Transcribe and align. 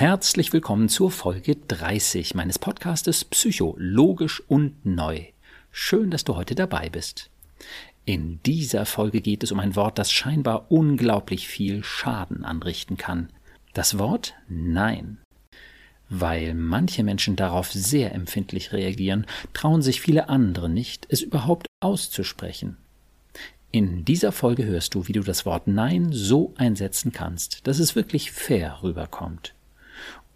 Herzlich 0.00 0.54
willkommen 0.54 0.88
zur 0.88 1.10
Folge 1.10 1.56
30 1.56 2.34
meines 2.34 2.58
Podcastes 2.58 3.22
Psycho, 3.26 3.74
logisch 3.76 4.42
und 4.48 4.86
neu. 4.86 5.26
Schön, 5.70 6.10
dass 6.10 6.24
du 6.24 6.36
heute 6.36 6.54
dabei 6.54 6.88
bist. 6.88 7.28
In 8.06 8.42
dieser 8.46 8.86
Folge 8.86 9.20
geht 9.20 9.42
es 9.42 9.52
um 9.52 9.60
ein 9.60 9.76
Wort, 9.76 9.98
das 9.98 10.10
scheinbar 10.10 10.72
unglaublich 10.72 11.48
viel 11.48 11.84
Schaden 11.84 12.46
anrichten 12.46 12.96
kann. 12.96 13.28
Das 13.74 13.98
Wort 13.98 14.32
Nein. 14.48 15.18
Weil 16.08 16.54
manche 16.54 17.04
Menschen 17.04 17.36
darauf 17.36 17.70
sehr 17.70 18.14
empfindlich 18.14 18.72
reagieren, 18.72 19.26
trauen 19.52 19.82
sich 19.82 20.00
viele 20.00 20.30
andere 20.30 20.70
nicht, 20.70 21.08
es 21.10 21.20
überhaupt 21.20 21.66
auszusprechen. 21.80 22.78
In 23.70 24.06
dieser 24.06 24.32
Folge 24.32 24.64
hörst 24.64 24.94
du, 24.94 25.08
wie 25.08 25.12
du 25.12 25.20
das 25.20 25.44
Wort 25.44 25.66
Nein 25.66 26.08
so 26.10 26.54
einsetzen 26.56 27.12
kannst, 27.12 27.66
dass 27.66 27.78
es 27.78 27.94
wirklich 27.94 28.32
fair 28.32 28.82
rüberkommt 28.82 29.52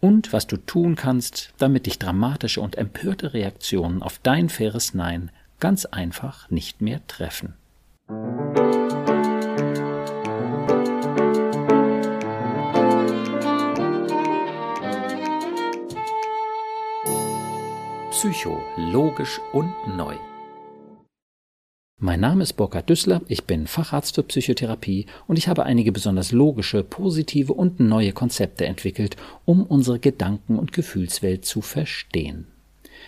und 0.04 0.34
was 0.34 0.46
du 0.46 0.58
tun 0.58 0.96
kannst, 0.96 1.54
damit 1.56 1.86
dich 1.86 1.98
dramatische 1.98 2.60
und 2.60 2.76
empörte 2.76 3.32
Reaktionen 3.32 4.02
auf 4.02 4.18
dein 4.22 4.50
faires 4.50 4.92
Nein 4.92 5.30
ganz 5.60 5.86
einfach 5.86 6.50
nicht 6.50 6.82
mehr 6.82 7.00
treffen. 7.06 7.54
Psycho, 18.10 18.60
logisch 18.76 19.40
und 19.54 19.72
neu. 19.96 20.16
Mein 22.04 22.20
Name 22.20 22.42
ist 22.42 22.52
Burkhard 22.52 22.90
Düssler, 22.90 23.22
ich 23.28 23.44
bin 23.44 23.66
Facharzt 23.66 24.16
für 24.16 24.24
Psychotherapie 24.24 25.06
und 25.26 25.38
ich 25.38 25.48
habe 25.48 25.62
einige 25.62 25.90
besonders 25.90 26.32
logische, 26.32 26.84
positive 26.84 27.54
und 27.54 27.80
neue 27.80 28.12
Konzepte 28.12 28.66
entwickelt, 28.66 29.16
um 29.46 29.62
unsere 29.62 29.98
Gedanken- 29.98 30.58
und 30.58 30.74
Gefühlswelt 30.74 31.46
zu 31.46 31.62
verstehen. 31.62 32.46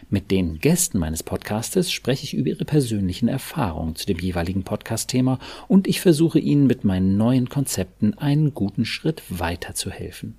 Mit 0.09 0.31
den 0.31 0.61
Gästen 0.61 0.99
meines 0.99 1.23
Podcastes 1.23 1.93
spreche 1.93 2.25
ich 2.25 2.33
über 2.33 2.49
ihre 2.49 2.65
persönlichen 2.65 3.29
Erfahrungen 3.29 3.97
zu 3.97 4.07
dem 4.07 4.19
jeweiligen 4.19 4.63
Podcast-Thema 4.63 5.41
und 5.69 5.87
ich 5.87 6.01
versuche 6.01 6.39
ihnen 6.39 6.67
mit 6.67 6.85
meinen 6.85 7.19
neuen 7.19 7.51
Konzepten 7.51 8.15
einen 8.15 8.55
guten 8.55 8.87
Schritt 8.87 9.23
weiterzuhelfen. 9.29 10.39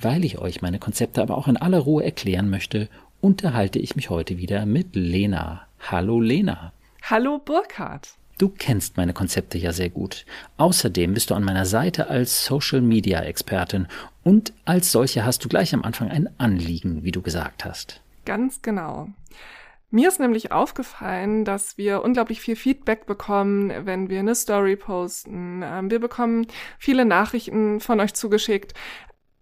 Weil 0.00 0.24
ich 0.24 0.38
euch 0.38 0.62
meine 0.62 0.78
Konzepte 0.78 1.20
aber 1.20 1.36
auch 1.36 1.46
in 1.46 1.58
aller 1.58 1.80
Ruhe 1.80 2.04
erklären 2.04 2.48
möchte, 2.48 2.88
unterhalte 3.20 3.78
ich 3.78 3.96
mich 3.96 4.08
heute 4.08 4.38
wieder 4.38 4.64
mit 4.64 4.96
Lena. 4.96 5.66
Hallo 5.78 6.22
Lena. 6.22 6.72
Hallo 7.08 7.38
Burkhard. 7.38 8.16
Du 8.36 8.48
kennst 8.48 8.96
meine 8.96 9.12
Konzepte 9.12 9.58
ja 9.58 9.72
sehr 9.72 9.90
gut. 9.90 10.26
Außerdem 10.56 11.14
bist 11.14 11.30
du 11.30 11.36
an 11.36 11.44
meiner 11.44 11.64
Seite 11.64 12.08
als 12.08 12.44
Social 12.44 12.80
Media 12.80 13.20
Expertin 13.20 13.86
und 14.24 14.52
als 14.64 14.90
solche 14.90 15.24
hast 15.24 15.44
du 15.44 15.48
gleich 15.48 15.72
am 15.72 15.84
Anfang 15.84 16.10
ein 16.10 16.28
Anliegen, 16.38 17.04
wie 17.04 17.12
du 17.12 17.22
gesagt 17.22 17.64
hast. 17.64 18.02
Ganz 18.24 18.60
genau. 18.60 19.08
Mir 19.92 20.08
ist 20.08 20.18
nämlich 20.18 20.50
aufgefallen, 20.50 21.44
dass 21.44 21.78
wir 21.78 22.02
unglaublich 22.02 22.40
viel 22.40 22.56
Feedback 22.56 23.06
bekommen, 23.06 23.86
wenn 23.86 24.10
wir 24.10 24.18
eine 24.18 24.34
Story 24.34 24.74
posten. 24.74 25.62
Ähm, 25.64 25.92
wir 25.92 26.00
bekommen 26.00 26.48
viele 26.76 27.04
Nachrichten 27.04 27.78
von 27.78 28.00
euch 28.00 28.14
zugeschickt, 28.14 28.74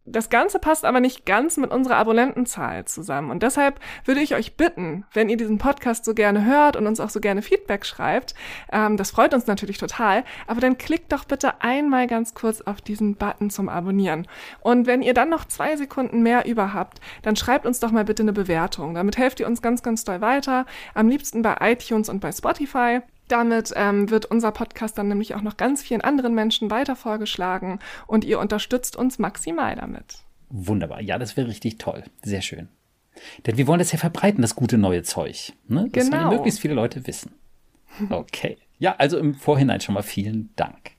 das 0.06 0.28
Ganze 0.28 0.58
passt 0.58 0.84
aber 0.84 1.00
nicht 1.00 1.24
ganz 1.24 1.56
mit 1.56 1.70
unserer 1.70 1.97
Abonnentenzahl 1.97 2.84
zusammen. 2.84 3.30
Und 3.30 3.42
deshalb 3.42 3.80
würde 4.05 4.20
ich 4.20 4.34
euch 4.34 4.56
bitten, 4.56 5.05
wenn 5.14 5.30
ihr 5.30 5.38
diesen 5.38 5.56
Podcast 5.58 6.05
so 6.05 6.12
gerne 6.12 6.44
hört 6.44 6.77
und 6.77 6.86
uns 6.86 7.00
auch 7.00 7.08
so 7.08 7.20
gerne 7.20 7.41
Feedback 7.41 7.86
schreibt, 7.86 8.34
ähm, 8.70 8.96
das 8.98 9.11
freut 9.11 9.33
uns 9.33 9.46
natürlich 9.46 9.78
total, 9.78 10.24
aber 10.46 10.61
dann 10.61 10.77
klickt 10.77 11.12
doch 11.12 11.24
bitte 11.24 11.62
einmal 11.62 12.06
ganz 12.06 12.34
kurz 12.34 12.61
auf 12.61 12.83
diesen 12.83 13.16
Button 13.16 13.48
zum 13.48 13.69
Abonnieren. 13.70 14.28
Und 14.61 14.86
wenn 14.86 15.00
ihr 15.00 15.14
dann 15.14 15.30
noch 15.30 15.46
zwei 15.46 15.77
Sekunden 15.77 16.22
mehr 16.22 16.44
über 16.46 16.74
habt, 16.74 17.00
dann 17.22 17.36
schreibt 17.36 17.64
uns 17.64 17.80
doch 17.80 17.91
mal 17.91 18.05
bitte 18.05 18.22
eine 18.22 18.34
Bewertung. 18.34 18.94
Damit 18.94 19.16
helft 19.16 19.41
ihr 19.41 19.46
uns 19.46 19.62
ganz, 19.62 19.83
ganz 19.83 20.05
doll 20.05 20.20
weiter. 20.20 20.66
Am 20.92 21.08
liebsten 21.08 21.41
bei 21.41 21.56
iTunes 21.61 22.11
und 22.11 22.20
bei 22.20 22.30
Spotify. 22.30 23.01
Damit 23.29 23.73
ähm, 23.74 24.11
wird 24.11 24.27
unser 24.27 24.52
Podcast 24.52 24.98
dann 24.98 25.08
nämlich 25.08 25.35
auch 25.35 25.42
noch 25.42 25.57
ganz 25.57 25.83
vielen 25.83 26.02
anderen 26.02 26.35
Menschen 26.35 26.70
weiter 26.70 26.95
vorgeschlagen 26.96 27.79
und 28.07 28.24
ihr 28.24 28.39
unterstützt 28.39 28.96
uns 28.96 29.18
maximal 29.18 29.77
damit. 29.77 30.18
Wunderbar. 30.51 31.01
Ja, 31.01 31.18
das 31.18 31.36
wäre 31.36 31.48
richtig 31.48 31.79
toll. 31.79 32.05
Sehr 32.23 32.42
schön. 32.42 32.68
Denn 33.46 33.57
wir 33.57 33.67
wollen 33.67 33.79
das 33.79 33.92
ja 33.92 33.98
verbreiten, 33.98 34.42
das 34.42 34.57
gute 34.57 34.77
neue 34.77 35.02
Zeug. 35.02 35.52
Ne? 35.68 35.89
Das 35.92 36.11
genau. 36.11 36.30
möglichst 36.30 36.61
viele 36.61 36.74
Leute 36.74 37.07
wissen. 37.07 37.33
Okay. 38.11 38.58
Ja, 38.79 38.96
also 38.98 39.18
im 39.18 39.34
Vorhinein 39.34 39.80
schon 39.80 39.95
mal 39.95 40.02
vielen 40.02 40.51
Dank. 40.57 40.92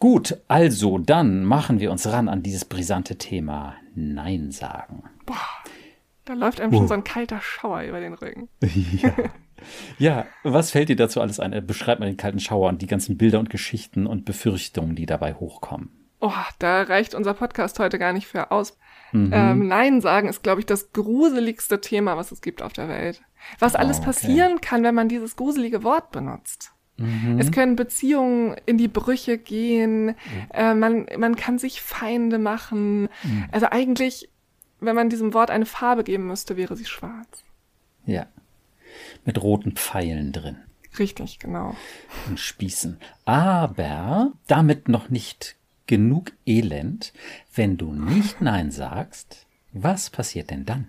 Gut, 0.00 0.38
also 0.48 0.98
dann 0.98 1.44
machen 1.44 1.78
wir 1.78 1.90
uns 1.90 2.06
ran 2.06 2.28
an 2.28 2.42
dieses 2.42 2.64
brisante 2.64 3.16
Thema 3.16 3.76
Nein 3.94 4.50
sagen. 4.50 5.04
Boah, 5.26 5.36
da 6.30 6.36
läuft 6.36 6.60
einem 6.60 6.72
oh. 6.72 6.78
schon 6.78 6.88
so 6.88 6.94
ein 6.94 7.04
kalter 7.04 7.40
Schauer 7.40 7.82
über 7.82 8.00
den 8.00 8.14
Rücken. 8.14 8.48
Ja. 9.02 9.14
Ja, 9.98 10.26
was 10.42 10.70
fällt 10.70 10.88
dir 10.88 10.96
dazu 10.96 11.20
alles 11.20 11.38
ein? 11.38 11.66
Beschreib 11.66 12.00
mal 12.00 12.06
den 12.06 12.16
kalten 12.16 12.40
Schauer 12.40 12.70
und 12.70 12.80
die 12.80 12.86
ganzen 12.86 13.18
Bilder 13.18 13.38
und 13.38 13.50
Geschichten 13.50 14.06
und 14.06 14.24
Befürchtungen, 14.24 14.96
die 14.96 15.04
dabei 15.04 15.34
hochkommen. 15.34 15.90
Oh, 16.18 16.32
da 16.58 16.80
reicht 16.80 17.14
unser 17.14 17.34
Podcast 17.34 17.78
heute 17.78 17.98
gar 17.98 18.14
nicht 18.14 18.26
für 18.26 18.50
aus. 18.52 18.78
Mhm. 19.12 19.30
Ähm, 19.34 19.68
Nein 19.68 20.00
sagen 20.00 20.28
ist, 20.28 20.42
glaube 20.42 20.60
ich, 20.60 20.66
das 20.66 20.94
gruseligste 20.94 21.82
Thema, 21.82 22.16
was 22.16 22.32
es 22.32 22.40
gibt 22.40 22.62
auf 22.62 22.72
der 22.72 22.88
Welt. 22.88 23.20
Was 23.58 23.74
alles 23.74 23.98
oh, 23.98 24.00
okay. 24.00 24.06
passieren 24.06 24.60
kann, 24.62 24.82
wenn 24.82 24.94
man 24.94 25.10
dieses 25.10 25.36
gruselige 25.36 25.84
Wort 25.84 26.10
benutzt. 26.10 26.72
Mhm. 26.96 27.38
Es 27.38 27.50
können 27.50 27.76
Beziehungen 27.76 28.56
in 28.66 28.78
die 28.78 28.88
Brüche 28.88 29.38
gehen, 29.38 30.06
mhm. 30.06 30.14
äh, 30.52 30.74
man, 30.74 31.06
man 31.18 31.36
kann 31.36 31.58
sich 31.58 31.80
Feinde 31.80 32.38
machen. 32.38 33.08
Mhm. 33.22 33.44
Also 33.50 33.66
eigentlich, 33.70 34.30
wenn 34.80 34.96
man 34.96 35.10
diesem 35.10 35.34
Wort 35.34 35.50
eine 35.50 35.66
Farbe 35.66 36.04
geben 36.04 36.26
müsste, 36.26 36.56
wäre 36.56 36.76
sie 36.76 36.84
schwarz. 36.86 37.44
Ja 38.06 38.26
mit 39.24 39.42
roten 39.42 39.72
Pfeilen 39.72 40.32
drin. 40.32 40.56
Richtig, 40.98 41.38
genau. 41.38 41.76
Und 42.28 42.40
Spießen. 42.40 42.98
Aber 43.24 44.32
damit 44.46 44.88
noch 44.88 45.08
nicht 45.08 45.56
genug 45.86 46.32
Elend. 46.46 47.12
Wenn 47.54 47.76
du 47.76 47.92
nicht 47.92 48.40
Nein 48.40 48.70
sagst, 48.70 49.46
was 49.72 50.10
passiert 50.10 50.50
denn 50.50 50.64
dann? 50.64 50.88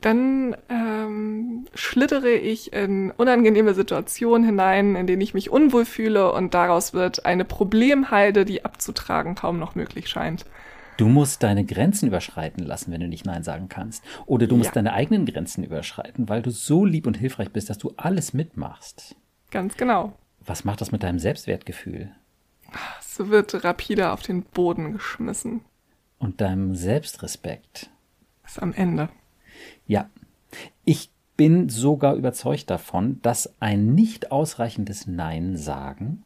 Dann 0.00 0.54
ähm, 0.68 1.66
schlittere 1.74 2.32
ich 2.32 2.74
in 2.74 3.10
unangenehme 3.12 3.72
Situationen 3.72 4.44
hinein, 4.44 4.96
in 4.96 5.06
denen 5.06 5.22
ich 5.22 5.32
mich 5.32 5.48
unwohl 5.48 5.86
fühle 5.86 6.32
und 6.32 6.52
daraus 6.52 6.92
wird 6.92 7.24
eine 7.24 7.46
Problemhalde, 7.46 8.44
die 8.44 8.66
abzutragen 8.66 9.34
kaum 9.34 9.58
noch 9.58 9.74
möglich 9.74 10.08
scheint. 10.08 10.44
Du 10.96 11.08
musst 11.08 11.42
deine 11.42 11.64
Grenzen 11.64 12.06
überschreiten 12.06 12.64
lassen, 12.64 12.92
wenn 12.92 13.00
du 13.00 13.08
nicht 13.08 13.26
Nein 13.26 13.42
sagen 13.42 13.68
kannst. 13.68 14.04
Oder 14.26 14.46
du 14.46 14.56
musst 14.56 14.68
ja. 14.68 14.74
deine 14.74 14.92
eigenen 14.92 15.26
Grenzen 15.26 15.64
überschreiten, 15.64 16.28
weil 16.28 16.42
du 16.42 16.50
so 16.50 16.84
lieb 16.84 17.06
und 17.06 17.16
hilfreich 17.16 17.50
bist, 17.50 17.68
dass 17.70 17.78
du 17.78 17.92
alles 17.96 18.32
mitmachst. 18.32 19.16
Ganz 19.50 19.76
genau. 19.76 20.12
Was 20.40 20.64
macht 20.64 20.80
das 20.80 20.92
mit 20.92 21.02
deinem 21.02 21.18
Selbstwertgefühl? 21.18 22.10
Es 23.00 23.18
wird 23.18 23.64
rapide 23.64 24.10
auf 24.10 24.22
den 24.22 24.42
Boden 24.42 24.92
geschmissen. 24.92 25.62
Und 26.18 26.40
deinem 26.40 26.74
Selbstrespekt? 26.74 27.90
Ist 28.44 28.62
am 28.62 28.72
Ende. 28.72 29.08
Ja. 29.86 30.08
Ich 30.84 31.10
bin 31.36 31.68
sogar 31.68 32.14
überzeugt 32.14 32.70
davon, 32.70 33.20
dass 33.22 33.54
ein 33.60 33.94
nicht 33.94 34.30
ausreichendes 34.30 35.06
Nein 35.06 35.56
sagen 35.56 36.22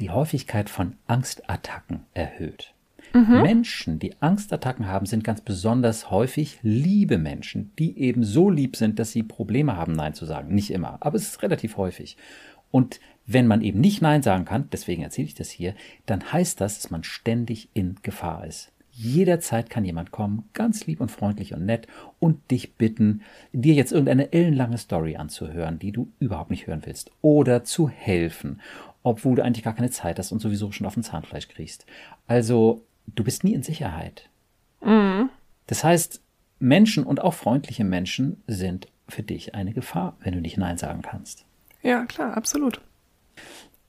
die 0.00 0.10
Häufigkeit 0.10 0.70
von 0.70 0.96
Angstattacken 1.06 2.04
erhöht. 2.14 2.74
Mhm. 3.12 3.42
Menschen, 3.42 3.98
die 3.98 4.20
Angstattacken 4.20 4.86
haben, 4.86 5.06
sind 5.06 5.24
ganz 5.24 5.40
besonders 5.40 6.10
häufig 6.10 6.58
liebe 6.62 7.18
Menschen, 7.18 7.72
die 7.78 7.98
eben 7.98 8.24
so 8.24 8.50
lieb 8.50 8.76
sind, 8.76 8.98
dass 8.98 9.12
sie 9.12 9.22
Probleme 9.22 9.76
haben, 9.76 9.92
Nein 9.92 10.14
zu 10.14 10.26
sagen. 10.26 10.54
Nicht 10.54 10.70
immer, 10.70 10.98
aber 11.00 11.16
es 11.16 11.28
ist 11.28 11.42
relativ 11.42 11.76
häufig. 11.76 12.16
Und 12.70 13.00
wenn 13.26 13.46
man 13.46 13.62
eben 13.62 13.80
nicht 13.80 14.02
Nein 14.02 14.22
sagen 14.22 14.44
kann, 14.44 14.68
deswegen 14.72 15.02
erzähle 15.02 15.28
ich 15.28 15.34
das 15.34 15.50
hier, 15.50 15.74
dann 16.06 16.32
heißt 16.32 16.60
das, 16.60 16.80
dass 16.80 16.90
man 16.90 17.04
ständig 17.04 17.68
in 17.74 17.96
Gefahr 18.02 18.46
ist. 18.46 18.72
Jederzeit 18.90 19.70
kann 19.70 19.84
jemand 19.84 20.10
kommen, 20.10 20.48
ganz 20.54 20.86
lieb 20.86 21.00
und 21.00 21.12
freundlich 21.12 21.54
und 21.54 21.64
nett, 21.64 21.86
und 22.18 22.50
dich 22.50 22.74
bitten, 22.74 23.22
dir 23.52 23.74
jetzt 23.74 23.92
irgendeine 23.92 24.32
ellenlange 24.32 24.76
Story 24.76 25.14
anzuhören, 25.14 25.78
die 25.78 25.92
du 25.92 26.10
überhaupt 26.18 26.50
nicht 26.50 26.66
hören 26.66 26.82
willst, 26.84 27.12
oder 27.20 27.62
zu 27.62 27.88
helfen, 27.88 28.60
obwohl 29.04 29.36
du 29.36 29.44
eigentlich 29.44 29.62
gar 29.62 29.76
keine 29.76 29.90
Zeit 29.90 30.18
hast 30.18 30.32
und 30.32 30.40
sowieso 30.40 30.72
schon 30.72 30.86
auf 30.86 30.94
den 30.94 31.04
Zahnfleisch 31.04 31.46
kriegst. 31.46 31.86
Also 32.26 32.82
du 33.14 33.24
bist 33.24 33.44
nie 33.44 33.54
in 33.54 33.62
Sicherheit. 33.62 34.28
Mhm. 34.80 35.30
Das 35.66 35.84
heißt, 35.84 36.20
Menschen 36.58 37.04
und 37.04 37.20
auch 37.20 37.34
freundliche 37.34 37.84
Menschen 37.84 38.42
sind 38.46 38.88
für 39.08 39.22
dich 39.22 39.54
eine 39.54 39.72
Gefahr, 39.72 40.16
wenn 40.20 40.34
du 40.34 40.40
nicht 40.40 40.56
Nein 40.56 40.78
sagen 40.78 41.02
kannst. 41.02 41.44
Ja, 41.82 42.04
klar, 42.04 42.36
absolut. 42.36 42.80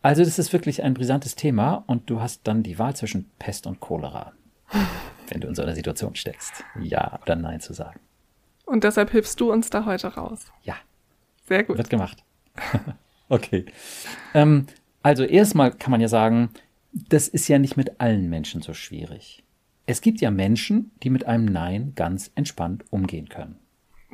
Also 0.02 0.24
das 0.24 0.40
ist 0.40 0.54
wirklich 0.54 0.84
ein 0.84 0.94
brisantes 0.94 1.36
Thema 1.36 1.84
und 1.88 2.10
du 2.10 2.22
hast 2.22 2.48
dann 2.48 2.64
die 2.64 2.80
Wahl 2.80 2.96
zwischen 2.96 3.30
Pest 3.38 3.68
und 3.68 3.80
Cholera, 3.80 4.32
wenn 5.30 5.42
du 5.42 5.48
in 5.48 5.56
so 5.56 5.62
einer 5.62 5.76
Situation 5.76 6.16
steckst, 6.16 6.64
ja 6.80 7.20
oder 7.22 7.36
nein 7.36 7.60
zu 7.60 7.74
sagen. 7.74 8.00
Und 8.66 8.84
deshalb 8.84 9.10
hilfst 9.10 9.40
du 9.42 9.52
uns 9.52 9.70
da 9.70 9.86
heute 9.86 10.08
raus. 10.14 10.46
Ja. 10.64 10.76
Sehr 11.48 11.64
gut. 11.64 11.78
Wird 11.78 11.90
gemacht. 11.90 12.24
okay. 13.30 13.66
Ähm, 14.36 14.68
also 15.02 15.24
erstmal 15.24 15.72
kann 15.72 15.92
man 15.92 16.02
ja 16.02 16.08
sagen, 16.08 16.52
das 16.92 17.28
ist 17.28 17.48
ja 17.48 17.60
nicht 17.60 17.78
mit 17.78 18.00
allen 18.00 18.30
Menschen 18.30 18.62
so 18.62 18.74
schwierig. 18.74 19.44
Es 19.86 20.02
gibt 20.02 20.22
ja 20.22 20.32
Menschen, 20.32 20.92
die 21.04 21.10
mit 21.10 21.26
einem 21.26 21.46
Nein 21.46 21.94
ganz 21.96 22.32
entspannt 22.36 22.86
umgehen 22.92 23.30
können. 23.30 23.58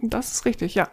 Das 0.01 0.31
ist 0.31 0.45
richtig, 0.45 0.75
ja. 0.75 0.89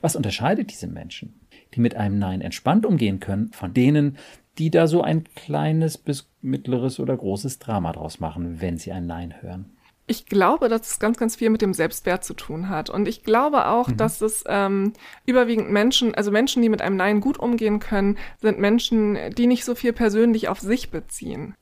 Was 0.00 0.16
unterscheidet 0.16 0.70
diese 0.70 0.86
Menschen, 0.86 1.40
die 1.74 1.80
mit 1.80 1.94
einem 1.94 2.18
Nein 2.18 2.40
entspannt 2.40 2.86
umgehen 2.86 3.20
können, 3.20 3.52
von 3.52 3.74
denen, 3.74 4.18
die 4.58 4.70
da 4.70 4.86
so 4.86 5.02
ein 5.02 5.24
kleines 5.34 5.98
bis 5.98 6.30
mittleres 6.40 7.00
oder 7.00 7.16
großes 7.16 7.58
Drama 7.58 7.92
draus 7.92 8.20
machen, 8.20 8.60
wenn 8.60 8.78
sie 8.78 8.92
ein 8.92 9.06
Nein 9.06 9.42
hören? 9.42 9.70
Ich 10.06 10.26
glaube, 10.26 10.68
dass 10.68 10.90
es 10.90 10.98
ganz, 10.98 11.16
ganz 11.16 11.36
viel 11.36 11.48
mit 11.48 11.62
dem 11.62 11.72
Selbstwert 11.72 12.24
zu 12.24 12.34
tun 12.34 12.68
hat. 12.68 12.90
Und 12.90 13.08
ich 13.08 13.22
glaube 13.22 13.68
auch, 13.68 13.88
mhm. 13.88 13.96
dass 13.96 14.20
es 14.20 14.44
ähm, 14.46 14.92
überwiegend 15.24 15.70
Menschen, 15.70 16.14
also 16.14 16.30
Menschen, 16.30 16.60
die 16.62 16.68
mit 16.68 16.82
einem 16.82 16.96
Nein 16.96 17.20
gut 17.20 17.38
umgehen 17.38 17.80
können, 17.80 18.18
sind 18.40 18.58
Menschen, 18.58 19.16
die 19.36 19.46
nicht 19.46 19.64
so 19.64 19.74
viel 19.74 19.94
persönlich 19.94 20.48
auf 20.48 20.60
sich 20.60 20.90
beziehen. 20.90 21.54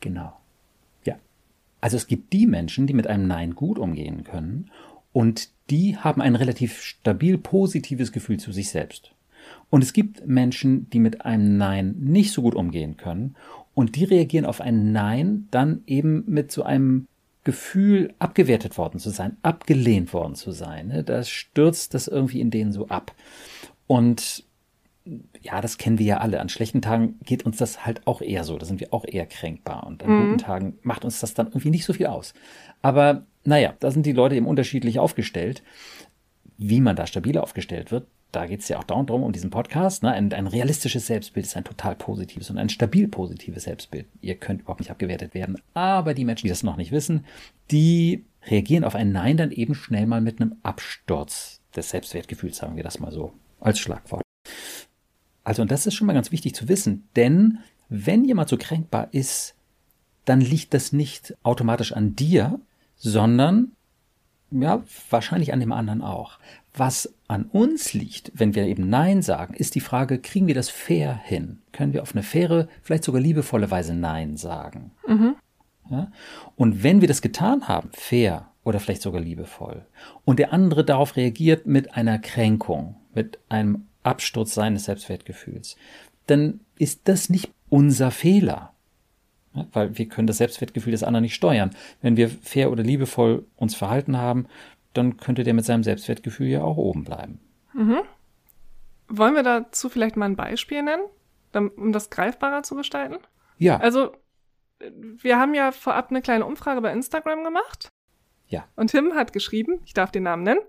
Genau. 0.00 0.32
Ja. 1.04 1.16
Also 1.80 1.96
es 1.96 2.06
gibt 2.06 2.32
die 2.32 2.46
Menschen, 2.46 2.86
die 2.86 2.94
mit 2.94 3.08
einem 3.08 3.26
Nein 3.26 3.56
gut 3.56 3.78
umgehen 3.78 4.22
können 4.22 4.70
und 5.12 5.50
die 5.70 5.96
haben 5.96 6.22
ein 6.22 6.36
relativ 6.36 6.80
stabil 6.82 7.38
positives 7.38 8.12
Gefühl 8.12 8.38
zu 8.38 8.52
sich 8.52 8.70
selbst. 8.70 9.12
Und 9.70 9.82
es 9.82 9.92
gibt 9.92 10.26
Menschen, 10.26 10.88
die 10.90 11.00
mit 11.00 11.24
einem 11.24 11.56
Nein 11.56 11.96
nicht 11.98 12.32
so 12.32 12.42
gut 12.42 12.54
umgehen 12.54 12.96
können 12.96 13.34
und 13.74 13.96
die 13.96 14.04
reagieren 14.04 14.44
auf 14.44 14.60
ein 14.60 14.92
Nein 14.92 15.48
dann 15.50 15.82
eben 15.86 16.24
mit 16.26 16.52
so 16.52 16.62
einem 16.62 17.06
Gefühl, 17.44 18.14
abgewertet 18.18 18.78
worden 18.78 18.98
zu 18.98 19.10
sein, 19.10 19.36
abgelehnt 19.42 20.12
worden 20.12 20.34
zu 20.34 20.52
sein. 20.52 20.88
Ne? 20.88 21.04
Da 21.04 21.24
stürzt 21.24 21.94
das 21.94 22.08
irgendwie 22.08 22.40
in 22.40 22.50
denen 22.50 22.72
so 22.72 22.88
ab. 22.88 23.14
Und 23.86 24.44
ja, 25.40 25.60
das 25.60 25.78
kennen 25.78 25.98
wir 25.98 26.06
ja 26.06 26.18
alle. 26.18 26.40
An 26.40 26.48
schlechten 26.48 26.82
Tagen 26.82 27.18
geht 27.24 27.44
uns 27.44 27.56
das 27.56 27.84
halt 27.84 28.06
auch 28.06 28.22
eher 28.22 28.44
so. 28.44 28.56
Da 28.58 28.66
sind 28.66 28.80
wir 28.80 28.94
auch 28.94 29.04
eher 29.04 29.26
kränkbar. 29.26 29.86
Und 29.86 30.04
an 30.04 30.10
mhm. 30.10 30.26
guten 30.26 30.38
Tagen 30.38 30.78
macht 30.82 31.04
uns 31.04 31.18
das 31.20 31.34
dann 31.34 31.48
irgendwie 31.48 31.70
nicht 31.70 31.84
so 31.84 31.92
viel 31.92 32.06
aus. 32.06 32.34
Aber 32.80 33.26
naja, 33.44 33.74
da 33.80 33.90
sind 33.90 34.06
die 34.06 34.12
Leute 34.12 34.36
eben 34.36 34.46
unterschiedlich 34.46 34.98
aufgestellt. 35.00 35.62
Wie 36.58 36.80
man 36.80 36.94
da 36.94 37.06
stabiler 37.08 37.42
aufgestellt 37.42 37.90
wird, 37.90 38.06
da 38.32 38.46
geht 38.46 38.60
es 38.60 38.68
ja 38.68 38.78
auch 38.78 38.84
darum, 38.84 39.22
um 39.22 39.32
diesen 39.32 39.50
Podcast. 39.50 40.02
Ne? 40.02 40.10
Ein, 40.10 40.32
ein, 40.32 40.46
realistisches 40.46 41.06
Selbstbild 41.06 41.46
ist 41.46 41.56
ein 41.56 41.64
total 41.64 41.94
positives 41.94 42.48
und 42.48 42.56
ein 42.56 42.70
stabil 42.70 43.06
positives 43.06 43.64
Selbstbild. 43.64 44.06
Ihr 44.22 44.36
könnt 44.36 44.62
überhaupt 44.62 44.80
nicht 44.80 44.90
abgewertet 44.90 45.34
werden. 45.34 45.60
Aber 45.74 46.14
die 46.14 46.24
Menschen, 46.24 46.46
die 46.46 46.50
das 46.50 46.62
noch 46.62 46.78
nicht 46.78 46.92
wissen, 46.92 47.26
die 47.70 48.24
reagieren 48.46 48.84
auf 48.84 48.94
ein 48.94 49.12
Nein 49.12 49.36
dann 49.36 49.50
eben 49.50 49.74
schnell 49.74 50.06
mal 50.06 50.22
mit 50.22 50.40
einem 50.40 50.56
Absturz 50.62 51.60
des 51.76 51.90
Selbstwertgefühls, 51.90 52.56
sagen 52.56 52.76
wir 52.76 52.82
das 52.82 52.98
mal 52.98 53.12
so 53.12 53.34
als 53.60 53.78
Schlagwort. 53.78 54.22
Also, 55.44 55.62
und 55.62 55.70
das 55.70 55.86
ist 55.86 55.94
schon 55.94 56.06
mal 56.06 56.14
ganz 56.14 56.32
wichtig 56.32 56.54
zu 56.54 56.68
wissen, 56.68 57.08
denn 57.16 57.58
wenn 57.88 58.24
jemand 58.24 58.48
so 58.48 58.56
kränkbar 58.56 59.08
ist, 59.12 59.54
dann 60.24 60.40
liegt 60.40 60.72
das 60.72 60.92
nicht 60.92 61.36
automatisch 61.42 61.92
an 61.92 62.16
dir, 62.16 62.60
sondern 62.96 63.72
ja, 64.50 64.82
wahrscheinlich 65.10 65.52
an 65.52 65.60
dem 65.60 65.72
anderen 65.72 66.02
auch. 66.02 66.38
Was 66.74 67.12
an 67.28 67.44
uns 67.44 67.92
liegt, 67.92 68.32
wenn 68.34 68.54
wir 68.54 68.64
eben 68.66 68.88
Nein 68.88 69.20
sagen, 69.20 69.54
ist 69.54 69.74
die 69.74 69.80
Frage, 69.80 70.18
kriegen 70.18 70.46
wir 70.46 70.54
das 70.54 70.70
fair 70.70 71.14
hin? 71.14 71.58
Können 71.72 71.92
wir 71.92 72.02
auf 72.02 72.14
eine 72.14 72.22
faire, 72.22 72.68
vielleicht 72.82 73.04
sogar 73.04 73.20
liebevolle 73.20 73.70
Weise 73.70 73.94
Nein 73.94 74.36
sagen? 74.36 74.92
Mhm. 75.06 75.36
Ja? 75.90 76.10
Und 76.56 76.82
wenn 76.82 77.00
wir 77.00 77.08
das 77.08 77.20
getan 77.20 77.68
haben, 77.68 77.90
fair 77.92 78.48
oder 78.64 78.80
vielleicht 78.80 79.02
sogar 79.02 79.20
liebevoll, 79.20 79.84
und 80.24 80.38
der 80.38 80.52
andere 80.52 80.84
darauf 80.84 81.16
reagiert 81.16 81.66
mit 81.66 81.94
einer 81.94 82.18
Kränkung, 82.18 82.96
mit 83.14 83.38
einem 83.50 83.86
Absturz 84.02 84.54
seines 84.54 84.84
Selbstwertgefühls, 84.84 85.76
dann 86.26 86.60
ist 86.78 87.02
das 87.04 87.28
nicht 87.28 87.50
unser 87.68 88.10
Fehler. 88.10 88.72
Ja, 89.54 89.66
weil 89.72 89.98
wir 89.98 90.08
können 90.08 90.26
das 90.26 90.38
Selbstwertgefühl 90.38 90.92
des 90.92 91.02
anderen 91.02 91.22
nicht 91.22 91.34
steuern. 91.34 91.72
Wenn 92.00 92.16
wir 92.16 92.30
fair 92.30 92.70
oder 92.70 92.82
liebevoll 92.82 93.44
uns 93.56 93.74
verhalten 93.74 94.16
haben, 94.16 94.46
dann 94.92 95.16
könnte 95.16 95.44
der 95.44 95.54
mit 95.54 95.64
seinem 95.64 95.82
Selbstwertgefühl 95.82 96.48
ja 96.48 96.62
auch 96.62 96.76
oben 96.76 97.04
bleiben. 97.04 97.40
Mhm. 97.72 98.00
Wollen 99.08 99.34
wir 99.34 99.42
dazu 99.42 99.88
vielleicht 99.88 100.16
mal 100.16 100.26
ein 100.26 100.36
Beispiel 100.36 100.82
nennen, 100.82 101.04
um 101.76 101.92
das 101.92 102.10
greifbarer 102.10 102.62
zu 102.62 102.76
gestalten? 102.76 103.18
Ja. 103.58 103.78
Also, 103.78 104.12
wir 104.90 105.38
haben 105.38 105.54
ja 105.54 105.72
vorab 105.72 106.10
eine 106.10 106.22
kleine 106.22 106.44
Umfrage 106.44 106.80
bei 106.80 106.92
Instagram 106.92 107.44
gemacht. 107.44 107.88
Ja. 108.46 108.66
Und 108.76 108.90
Tim 108.90 109.14
hat 109.14 109.32
geschrieben, 109.32 109.80
ich 109.84 109.94
darf 109.94 110.10
den 110.10 110.24
Namen 110.24 110.42
nennen, 110.42 110.60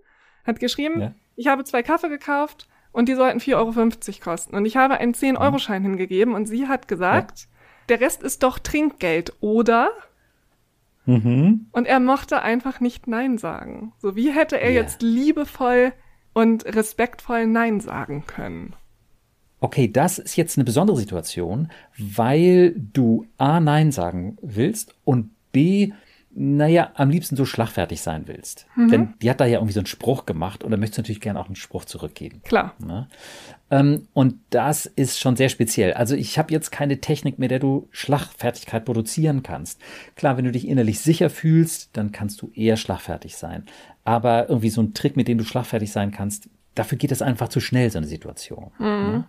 hat 0.46 0.60
geschrieben, 0.60 1.02
ja. 1.02 1.16
ich 1.36 1.48
habe 1.48 1.64
zwei 1.64 1.84
Kaffee 1.84 2.10
gekauft 2.10 2.68
und 2.92 3.10
die 3.10 3.16
sollten 3.16 3.40
4,50 3.40 3.56
Euro 3.58 4.24
kosten. 4.24 4.56
Und 4.56 4.66
ich 4.66 4.78
habe 4.78 4.98
einen 4.98 5.14
10-Euro-Schein 5.14 5.82
mhm. 5.82 5.88
hingegeben 5.88 6.34
und 6.34 6.46
sie 6.46 6.68
hat 6.68 6.88
gesagt, 6.88 7.40
ja. 7.40 7.48
der 7.90 8.02
Rest 8.02 8.24
ist 8.24 8.44
doch 8.44 8.60
Trinkgeld, 8.60 9.34
oder? 9.42 9.90
Mhm. 11.06 11.68
Und 11.72 11.86
er 11.86 12.00
mochte 12.00 12.42
einfach 12.42 12.80
nicht 12.80 13.08
Nein 13.08 13.38
sagen. 13.38 13.94
So 14.00 14.16
wie 14.16 14.32
hätte 14.32 14.60
er 14.60 14.72
yeah. 14.72 14.82
jetzt 14.82 15.02
liebevoll 15.02 15.94
und 16.34 16.66
respektvoll 16.66 17.48
Nein 17.48 17.80
sagen 17.80 18.24
können? 18.26 18.76
Okay, 19.60 19.90
das 19.90 20.20
ist 20.20 20.36
jetzt 20.36 20.58
eine 20.58 20.66
besondere 20.66 20.98
Situation, 20.98 21.70
weil 21.98 22.76
du 22.78 23.26
A 23.38 23.60
Nein 23.60 23.92
sagen 23.92 24.38
willst 24.42 24.96
und 25.06 25.32
B 25.54 25.94
naja, 26.36 26.92
am 26.96 27.10
liebsten 27.10 27.36
so 27.36 27.46
schlagfertig 27.46 28.02
sein 28.02 28.24
willst. 28.28 28.66
Mhm. 28.76 28.90
Denn 28.90 29.14
die 29.22 29.30
hat 29.30 29.40
da 29.40 29.46
ja 29.46 29.60
irgendwie 29.60 29.74
so 29.74 29.80
einen 29.80 29.88
Spruch 29.88 30.26
gemacht 30.26 30.64
und 30.64 30.72
da 30.72 30.78
möchtest 30.78 30.98
du 30.98 31.02
natürlich 31.02 31.22
gerne 31.22 31.40
auch 31.40 31.46
einen 31.46 31.56
Spruch 31.56 31.86
zurückgeben. 31.86 32.42
Klar. 32.44 32.74
Ne? 32.80 33.08
Ähm, 33.70 34.08
und 34.14 34.36
das 34.50 34.86
ist 34.86 35.20
schon 35.20 35.36
sehr 35.36 35.50
speziell. 35.50 35.94
Also 35.94 36.16
ich 36.16 36.40
habe 36.40 36.52
jetzt 36.52 36.72
keine 36.72 37.00
Technik, 37.02 37.38
mit 37.38 37.52
der 37.52 37.60
du 37.60 37.88
Schlagfertigkeit 37.92 38.86
produzieren 38.86 39.44
kannst. 39.44 39.80
Klar, 40.16 40.38
wenn 40.38 40.46
du 40.46 40.52
dich 40.52 40.68
innerlich 40.68 41.00
sicher 41.00 41.30
fühlst, 41.30 41.90
dann 41.94 42.12
kannst 42.12 42.42
du 42.42 42.52
eher 42.56 42.78
schlagfertig 42.78 43.38
sein. 43.38 43.66
Aber 44.04 44.50
irgendwie 44.50 44.70
so 44.70 44.82
ein 44.82 44.94
Trick, 44.94 45.16
mit 45.16 45.28
dem 45.28 45.38
du 45.38 45.44
schlagfertig 45.44 45.92
sein 45.92 46.12
kannst, 46.12 46.50
dafür 46.74 46.98
geht 46.98 47.12
es 47.12 47.22
einfach 47.22 47.50
zu 47.50 47.60
schnell, 47.60 47.92
so 47.92 48.00
eine 48.00 48.08
Situation. 48.08 48.72
Mhm. 48.80 48.86
Ne? 48.86 49.26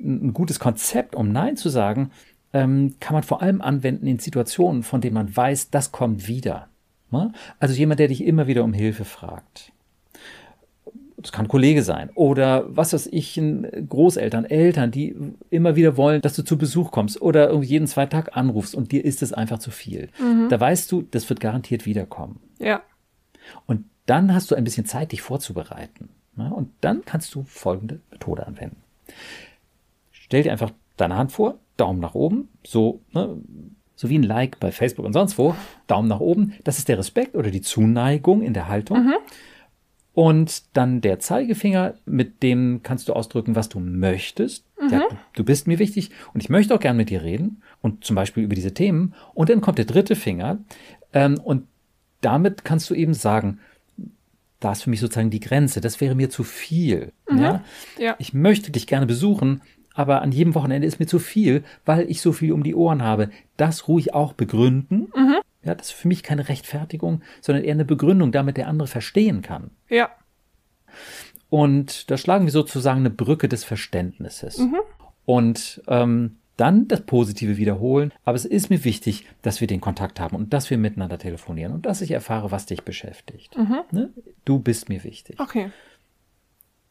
Ein 0.00 0.32
gutes 0.32 0.60
Konzept, 0.60 1.14
um 1.14 1.32
Nein 1.32 1.56
zu 1.56 1.68
sagen, 1.68 2.10
ähm, 2.54 2.94
kann 3.00 3.14
man 3.14 3.24
vor 3.24 3.42
allem 3.42 3.60
anwenden 3.60 4.06
in 4.06 4.20
Situationen, 4.20 4.82
von 4.84 5.02
denen 5.02 5.14
man 5.14 5.36
weiß, 5.36 5.70
das 5.70 5.92
kommt 5.92 6.28
wieder. 6.28 6.68
Ne? 7.10 7.32
Also 7.58 7.74
jemand, 7.74 8.00
der 8.00 8.08
dich 8.08 8.24
immer 8.24 8.46
wieder 8.46 8.64
um 8.64 8.72
Hilfe 8.72 9.04
fragt. 9.04 9.72
Das 11.16 11.32
kann 11.32 11.46
ein 11.46 11.48
Kollege 11.48 11.82
sein 11.82 12.10
oder 12.14 12.64
was 12.68 12.92
weiß 12.92 13.08
ich, 13.10 13.40
Großeltern, 13.88 14.44
Eltern, 14.44 14.90
die 14.90 15.16
immer 15.48 15.74
wieder 15.74 15.96
wollen, 15.96 16.20
dass 16.20 16.36
du 16.36 16.42
zu 16.42 16.58
Besuch 16.58 16.90
kommst 16.90 17.20
oder 17.20 17.48
irgendwie 17.48 17.68
jeden 17.68 17.86
zweiten 17.86 18.10
Tag 18.10 18.36
anrufst 18.36 18.74
und 18.74 18.92
dir 18.92 19.04
ist 19.04 19.22
es 19.22 19.32
einfach 19.32 19.58
zu 19.58 19.70
viel. 19.70 20.10
Mhm. 20.20 20.48
Da 20.50 20.60
weißt 20.60 20.92
du, 20.92 21.02
das 21.02 21.28
wird 21.28 21.40
garantiert 21.40 21.86
wiederkommen. 21.86 22.40
Ja. 22.58 22.82
Und 23.66 23.86
dann 24.06 24.34
hast 24.34 24.50
du 24.50 24.54
ein 24.54 24.64
bisschen 24.64 24.86
Zeit, 24.86 25.12
dich 25.12 25.22
vorzubereiten. 25.22 26.10
Ne? 26.36 26.52
Und 26.52 26.70
dann 26.82 27.04
kannst 27.04 27.34
du 27.34 27.42
folgende 27.44 28.00
Methode 28.10 28.46
anwenden. 28.46 28.82
Stell 30.10 30.42
dir 30.42 30.52
einfach 30.52 30.72
deine 30.96 31.16
Hand 31.16 31.32
vor, 31.32 31.58
Daumen 31.76 32.00
nach 32.00 32.14
oben, 32.14 32.48
so, 32.64 33.00
ne, 33.12 33.36
so 33.96 34.08
wie 34.08 34.18
ein 34.18 34.22
Like 34.22 34.60
bei 34.60 34.72
Facebook 34.72 35.04
und 35.04 35.12
sonst 35.12 35.38
wo, 35.38 35.54
Daumen 35.86 36.08
nach 36.08 36.20
oben, 36.20 36.54
das 36.64 36.78
ist 36.78 36.88
der 36.88 36.98
Respekt 36.98 37.36
oder 37.36 37.50
die 37.50 37.60
Zuneigung 37.60 38.42
in 38.42 38.54
der 38.54 38.68
Haltung. 38.68 39.06
Mhm. 39.06 39.14
Und 40.14 40.76
dann 40.76 41.00
der 41.00 41.18
Zeigefinger, 41.18 41.94
mit 42.06 42.44
dem 42.44 42.80
kannst 42.84 43.08
du 43.08 43.14
ausdrücken, 43.14 43.56
was 43.56 43.68
du 43.68 43.80
möchtest. 43.80 44.64
Mhm. 44.80 44.90
Ja, 44.90 45.02
du, 45.32 45.44
bist 45.44 45.66
mir 45.66 45.80
wichtig 45.80 46.10
und 46.32 46.40
ich 46.40 46.48
möchte 46.48 46.72
auch 46.74 46.80
gern 46.80 46.96
mit 46.96 47.10
dir 47.10 47.22
reden 47.22 47.62
und 47.82 48.04
zum 48.04 48.14
Beispiel 48.14 48.44
über 48.44 48.54
diese 48.54 48.72
Themen. 48.74 49.14
Und 49.34 49.48
dann 49.48 49.60
kommt 49.60 49.78
der 49.78 49.86
dritte 49.86 50.14
Finger 50.14 50.58
ähm, 51.12 51.40
und 51.42 51.66
damit 52.20 52.64
kannst 52.64 52.88
du 52.90 52.94
eben 52.94 53.12
sagen, 53.12 53.58
da 54.60 54.72
ist 54.72 54.84
für 54.84 54.90
mich 54.90 55.00
sozusagen 55.00 55.30
die 55.30 55.40
Grenze. 55.40 55.80
Das 55.80 56.00
wäre 56.00 56.14
mir 56.14 56.30
zu 56.30 56.44
viel. 56.44 57.12
Mhm. 57.28 57.38
Ja? 57.38 57.64
ja? 57.98 58.14
Ich 58.18 58.32
möchte 58.32 58.70
dich 58.70 58.86
gerne 58.86 59.06
besuchen, 59.06 59.62
aber 59.94 60.22
an 60.22 60.32
jedem 60.32 60.54
Wochenende 60.54 60.86
ist 60.86 61.00
mir 61.00 61.06
zu 61.06 61.18
viel, 61.18 61.64
weil 61.84 62.10
ich 62.10 62.20
so 62.20 62.32
viel 62.32 62.52
um 62.52 62.62
die 62.62 62.74
Ohren 62.74 63.02
habe. 63.02 63.30
Das 63.56 63.88
ruhig 63.88 64.12
auch 64.12 64.32
begründen. 64.32 65.08
Mhm. 65.14 65.36
Ja, 65.62 65.74
das 65.74 65.88
ist 65.88 65.94
für 65.94 66.08
mich 66.08 66.22
keine 66.22 66.48
Rechtfertigung, 66.48 67.22
sondern 67.40 67.64
eher 67.64 67.72
eine 67.72 67.84
Begründung, 67.86 68.32
damit 68.32 68.56
der 68.56 68.68
andere 68.68 68.88
verstehen 68.88 69.40
kann. 69.40 69.70
Ja. 69.88 70.10
Und 71.48 72.10
da 72.10 72.18
schlagen 72.18 72.44
wir 72.44 72.52
sozusagen 72.52 73.00
eine 73.00 73.10
Brücke 73.10 73.48
des 73.48 73.64
Verständnisses. 73.64 74.58
Mhm. 74.58 74.76
Und 75.24 75.82
ähm, 75.86 76.36
dann 76.56 76.86
das 76.88 77.02
Positive 77.02 77.56
wiederholen. 77.56 78.12
Aber 78.24 78.36
es 78.36 78.44
ist 78.44 78.70
mir 78.70 78.84
wichtig, 78.84 79.26
dass 79.42 79.60
wir 79.60 79.68
den 79.68 79.80
Kontakt 79.80 80.20
haben 80.20 80.36
und 80.36 80.52
dass 80.52 80.70
wir 80.70 80.78
miteinander 80.78 81.18
telefonieren 81.18 81.72
und 81.72 81.86
dass 81.86 82.00
ich 82.00 82.10
erfahre, 82.10 82.50
was 82.50 82.66
dich 82.66 82.82
beschäftigt. 82.82 83.56
Mhm. 83.56 83.80
Ne? 83.90 84.10
Du 84.44 84.58
bist 84.58 84.88
mir 84.88 85.02
wichtig. 85.04 85.40
Okay. 85.40 85.70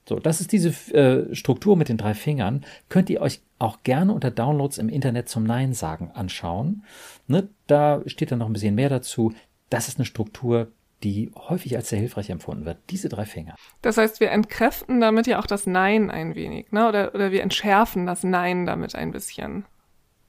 So, 0.07 0.19
das 0.19 0.41
ist 0.41 0.51
diese 0.51 0.69
äh, 0.93 1.33
Struktur 1.33 1.77
mit 1.77 1.89
den 1.89 1.97
drei 1.97 2.13
Fingern. 2.13 2.65
Könnt 2.89 3.09
ihr 3.09 3.21
euch 3.21 3.41
auch 3.59 3.83
gerne 3.83 4.13
unter 4.13 4.31
Downloads 4.31 4.77
im 4.77 4.89
Internet 4.89 5.29
zum 5.29 5.43
Nein 5.43 5.73
sagen 5.73 6.11
anschauen. 6.13 6.83
Ne, 7.27 7.47
da 7.67 8.01
steht 8.05 8.31
dann 8.31 8.39
noch 8.39 8.47
ein 8.47 8.53
bisschen 8.53 8.75
mehr 8.75 8.89
dazu. 8.89 9.33
Das 9.69 9.87
ist 9.87 9.97
eine 9.97 10.05
Struktur, 10.05 10.71
die 11.03 11.31
häufig 11.35 11.75
als 11.75 11.89
sehr 11.89 11.99
hilfreich 11.99 12.29
empfunden 12.29 12.65
wird. 12.65 12.77
Diese 12.89 13.09
drei 13.09 13.25
Finger. 13.25 13.55
Das 13.81 13.97
heißt, 13.97 14.19
wir 14.19 14.31
entkräften 14.31 14.99
damit 14.99 15.27
ja 15.27 15.39
auch 15.39 15.47
das 15.47 15.67
Nein 15.67 16.09
ein 16.09 16.35
wenig, 16.35 16.71
ne? 16.71 16.87
Oder, 16.87 17.13
oder 17.15 17.31
wir 17.31 17.41
entschärfen 17.41 18.05
das 18.05 18.23
Nein 18.23 18.65
damit 18.65 18.95
ein 18.95 19.11
bisschen. 19.11 19.65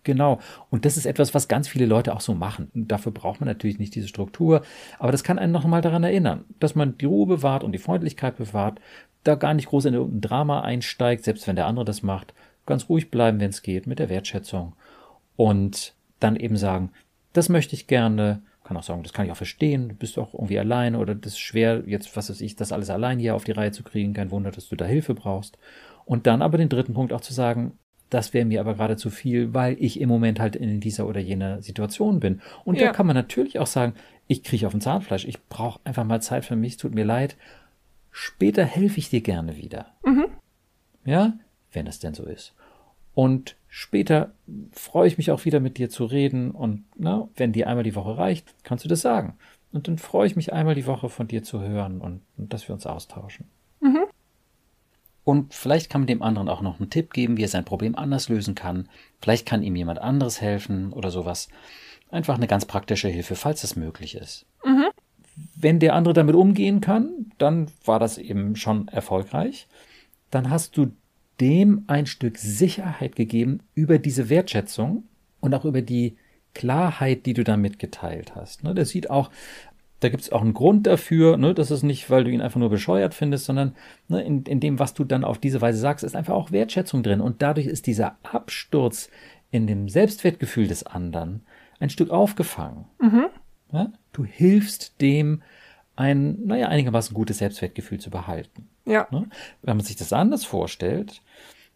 Genau. 0.04 0.38
Und 0.70 0.84
das 0.84 0.96
ist 0.96 1.06
etwas, 1.06 1.34
was 1.34 1.48
ganz 1.48 1.66
viele 1.66 1.86
Leute 1.86 2.14
auch 2.14 2.20
so 2.20 2.34
machen. 2.34 2.70
Und 2.74 2.88
dafür 2.88 3.10
braucht 3.10 3.40
man 3.40 3.48
natürlich 3.48 3.78
nicht 3.78 3.94
diese 3.94 4.08
Struktur. 4.08 4.62
Aber 4.98 5.10
das 5.10 5.24
kann 5.24 5.38
einen 5.38 5.52
noch 5.52 5.64
mal 5.64 5.80
daran 5.80 6.04
erinnern, 6.04 6.44
dass 6.60 6.74
man 6.74 6.96
die 6.98 7.06
Ruhe 7.06 7.26
bewahrt 7.26 7.64
und 7.64 7.72
die 7.72 7.78
Freundlichkeit 7.78 8.36
bewahrt, 8.36 8.80
da 9.24 9.34
gar 9.34 9.54
nicht 9.54 9.68
groß 9.68 9.86
in 9.86 9.94
irgendein 9.94 10.20
Drama 10.20 10.60
einsteigt, 10.60 11.24
selbst 11.24 11.48
wenn 11.48 11.56
der 11.56 11.66
andere 11.66 11.86
das 11.86 12.02
macht. 12.02 12.34
Ganz 12.66 12.88
ruhig 12.88 13.10
bleiben, 13.10 13.40
wenn 13.40 13.50
es 13.50 13.62
geht, 13.62 13.86
mit 13.86 13.98
der 13.98 14.10
Wertschätzung. 14.10 14.74
Und 15.36 15.94
dann 16.20 16.36
eben 16.36 16.56
sagen, 16.56 16.92
das 17.32 17.48
möchte 17.48 17.74
ich 17.74 17.86
gerne. 17.86 18.42
Kann 18.62 18.76
auch 18.76 18.82
sagen, 18.82 19.02
das 19.02 19.12
kann 19.12 19.26
ich 19.26 19.32
auch 19.32 19.36
verstehen. 19.36 19.90
Du 19.90 19.94
bist 19.94 20.16
doch 20.16 20.32
irgendwie 20.32 20.58
alleine 20.58 20.98
oder 20.98 21.14
das 21.14 21.32
ist 21.32 21.38
schwer, 21.38 21.82
jetzt, 21.86 22.16
was 22.16 22.30
weiß 22.30 22.40
ich, 22.40 22.56
das 22.56 22.72
alles 22.72 22.88
allein 22.88 23.18
hier 23.18 23.34
auf 23.34 23.44
die 23.44 23.52
Reihe 23.52 23.72
zu 23.72 23.82
kriegen. 23.82 24.14
Kein 24.14 24.30
Wunder, 24.30 24.50
dass 24.50 24.68
du 24.68 24.76
da 24.76 24.86
Hilfe 24.86 25.14
brauchst. 25.14 25.58
Und 26.06 26.26
dann 26.26 26.40
aber 26.40 26.56
den 26.56 26.70
dritten 26.70 26.94
Punkt 26.94 27.12
auch 27.12 27.20
zu 27.20 27.34
sagen, 27.34 27.78
das 28.14 28.32
wäre 28.32 28.44
mir 28.44 28.60
aber 28.60 28.74
gerade 28.74 28.96
zu 28.96 29.10
viel, 29.10 29.54
weil 29.54 29.76
ich 29.80 30.00
im 30.00 30.08
Moment 30.08 30.38
halt 30.38 30.54
in 30.54 30.78
dieser 30.78 31.06
oder 31.08 31.20
jener 31.20 31.60
Situation 31.62 32.20
bin. 32.20 32.40
Und 32.64 32.78
ja. 32.78 32.86
da 32.86 32.92
kann 32.92 33.06
man 33.06 33.16
natürlich 33.16 33.58
auch 33.58 33.66
sagen, 33.66 33.94
ich 34.28 34.44
kriege 34.44 34.66
auf 34.66 34.72
den 34.72 34.80
Zahnfleisch, 34.80 35.24
ich 35.24 35.42
brauche 35.48 35.80
einfach 35.84 36.04
mal 36.04 36.22
Zeit 36.22 36.44
für 36.44 36.54
mich, 36.54 36.76
tut 36.76 36.94
mir 36.94 37.04
leid. 37.04 37.36
Später 38.12 38.64
helfe 38.64 38.98
ich 38.98 39.10
dir 39.10 39.20
gerne 39.20 39.56
wieder. 39.56 39.86
Mhm. 40.04 40.26
Ja, 41.04 41.34
wenn 41.72 41.88
es 41.88 41.98
denn 41.98 42.14
so 42.14 42.24
ist. 42.24 42.54
Und 43.14 43.56
später 43.68 44.32
freue 44.70 45.08
ich 45.08 45.18
mich 45.18 45.32
auch 45.32 45.44
wieder 45.44 45.58
mit 45.58 45.76
dir 45.76 45.90
zu 45.90 46.04
reden 46.04 46.52
und 46.52 46.84
na, 46.96 47.28
wenn 47.36 47.52
dir 47.52 47.68
einmal 47.68 47.84
die 47.84 47.96
Woche 47.96 48.16
reicht, 48.16 48.54
kannst 48.62 48.84
du 48.84 48.88
das 48.88 49.00
sagen. 49.00 49.34
Und 49.72 49.88
dann 49.88 49.98
freue 49.98 50.28
ich 50.28 50.36
mich 50.36 50.52
einmal 50.52 50.76
die 50.76 50.86
Woche 50.86 51.08
von 51.08 51.26
dir 51.26 51.42
zu 51.42 51.60
hören 51.60 52.00
und, 52.00 52.22
und 52.36 52.52
dass 52.52 52.68
wir 52.68 52.74
uns 52.74 52.86
austauschen. 52.86 53.46
Und 55.24 55.54
vielleicht 55.54 55.90
kann 55.90 56.02
man 56.02 56.06
dem 56.06 56.22
anderen 56.22 56.48
auch 56.48 56.60
noch 56.60 56.78
einen 56.78 56.90
Tipp 56.90 57.12
geben, 57.12 57.36
wie 57.36 57.44
er 57.44 57.48
sein 57.48 57.64
Problem 57.64 57.96
anders 57.96 58.28
lösen 58.28 58.54
kann. 58.54 58.88
Vielleicht 59.20 59.46
kann 59.46 59.62
ihm 59.62 59.74
jemand 59.74 59.98
anderes 59.98 60.40
helfen 60.40 60.92
oder 60.92 61.10
sowas. 61.10 61.48
Einfach 62.10 62.36
eine 62.36 62.46
ganz 62.46 62.66
praktische 62.66 63.08
Hilfe, 63.08 63.34
falls 63.34 63.62
das 63.62 63.74
möglich 63.74 64.14
ist. 64.14 64.46
Mhm. 64.64 64.84
Wenn 65.56 65.80
der 65.80 65.94
andere 65.94 66.14
damit 66.14 66.34
umgehen 66.34 66.80
kann, 66.80 67.32
dann 67.38 67.68
war 67.84 67.98
das 67.98 68.18
eben 68.18 68.54
schon 68.54 68.88
erfolgreich. 68.88 69.66
Dann 70.30 70.50
hast 70.50 70.76
du 70.76 70.92
dem 71.40 71.84
ein 71.86 72.06
Stück 72.06 72.38
Sicherheit 72.38 73.16
gegeben 73.16 73.60
über 73.74 73.98
diese 73.98 74.28
Wertschätzung 74.28 75.04
und 75.40 75.54
auch 75.54 75.64
über 75.64 75.82
die 75.82 76.16
Klarheit, 76.54 77.26
die 77.26 77.34
du 77.34 77.42
da 77.42 77.56
mitgeteilt 77.56 78.36
hast. 78.36 78.62
Ne, 78.62 78.74
der 78.74 78.84
sieht 78.84 79.10
auch, 79.10 79.30
da 80.04 80.10
gibt 80.10 80.22
es 80.22 80.32
auch 80.32 80.42
einen 80.42 80.52
Grund 80.52 80.86
dafür, 80.86 81.38
ne? 81.38 81.54
das 81.54 81.70
ist 81.70 81.82
nicht, 81.82 82.10
weil 82.10 82.24
du 82.24 82.30
ihn 82.30 82.42
einfach 82.42 82.60
nur 82.60 82.68
bescheuert 82.68 83.14
findest, 83.14 83.46
sondern 83.46 83.74
ne, 84.08 84.22
in, 84.22 84.42
in 84.42 84.60
dem, 84.60 84.78
was 84.78 84.92
du 84.92 85.02
dann 85.04 85.24
auf 85.24 85.38
diese 85.38 85.62
Weise 85.62 85.78
sagst, 85.78 86.04
ist 86.04 86.14
einfach 86.14 86.34
auch 86.34 86.52
Wertschätzung 86.52 87.02
drin. 87.02 87.22
Und 87.22 87.40
dadurch 87.40 87.66
ist 87.66 87.86
dieser 87.86 88.18
Absturz 88.22 89.08
in 89.50 89.66
dem 89.66 89.88
Selbstwertgefühl 89.88 90.66
des 90.66 90.84
anderen 90.84 91.40
ein 91.80 91.88
Stück 91.88 92.10
aufgefangen. 92.10 92.84
Mhm. 93.00 93.26
Ja? 93.72 93.92
Du 94.12 94.26
hilfst 94.26 95.00
dem, 95.00 95.42
ein, 95.96 96.44
naja, 96.44 96.68
einigermaßen 96.68 97.14
gutes 97.14 97.38
Selbstwertgefühl 97.38 97.98
zu 97.98 98.10
behalten. 98.10 98.68
Ja. 98.84 99.08
Ne? 99.10 99.26
Wenn 99.62 99.78
man 99.78 99.86
sich 99.86 99.96
das 99.96 100.12
anders 100.12 100.44
vorstellt, 100.44 101.22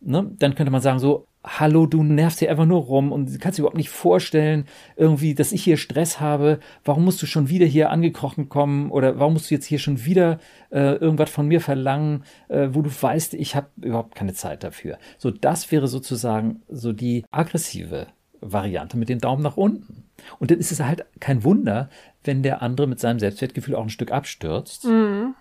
ne, 0.03 0.31
dann 0.39 0.55
könnte 0.55 0.71
man 0.71 0.83
sagen 0.83 0.99
so, 0.99 1.28
hallo, 1.45 1.87
du 1.87 2.03
nervst 2.03 2.41
hier 2.41 2.51
einfach 2.51 2.67
nur 2.67 2.83
rum 2.83 3.13
und 3.13 3.41
kannst 3.41 3.59
dir 3.59 3.63
überhaupt 3.63 3.77
nicht 3.77 3.91
vorstellen, 3.91 4.67
irgendwie, 4.97 5.35
dass 5.35 5.53
ich 5.53 5.63
hier 5.63 5.77
Stress 5.77 6.21
habe. 6.21 6.59
Warum 6.85 7.05
musst 7.05 7.23
du 7.23 7.27
schon 7.27 7.49
wieder 7.49 7.67
hier 7.67 7.91
angekrochen 7.91 8.49
kommen 8.49 8.91
oder 8.91 9.19
warum 9.19 9.35
musst 9.35 9.51
du 9.51 9.55
jetzt 9.55 9.67
hier 9.67 9.79
schon 9.79 10.05
wieder 10.05 10.39
äh, 10.71 10.95
irgendwas 10.97 11.31
von 11.31 11.47
mir 11.47 11.61
verlangen, 11.61 12.25
äh, 12.49 12.69
wo 12.73 12.83
du 12.83 12.91
weißt, 12.91 13.35
ich 13.35 13.55
habe 13.55 13.69
überhaupt 13.81 14.15
keine 14.15 14.35
Zeit 14.35 14.65
dafür. 14.65 14.99
So, 15.17 15.31
das 15.31 15.71
wäre 15.71 15.89
sozusagen 15.89 16.63
so 16.69 16.93
die 16.93 17.25
aggressive 17.31 18.09
Variante 18.41 18.97
mit 18.97 19.09
dem 19.09 19.21
Daumen 19.21 19.43
nach 19.43 19.57
unten. 19.57 20.05
Und 20.39 20.51
dann 20.51 20.59
ist 20.59 20.73
es 20.73 20.81
halt 20.81 21.05
kein 21.21 21.45
Wunder, 21.45 21.89
wenn 22.25 22.43
der 22.43 22.63
andere 22.63 22.87
mit 22.87 23.01
seinem 23.01 23.21
Selbstwertgefühl 23.21 23.75
auch 23.75 23.83
ein 23.83 23.91
Stück 23.91 24.11
abstürzt 24.11 24.85
mhm. 24.85 25.35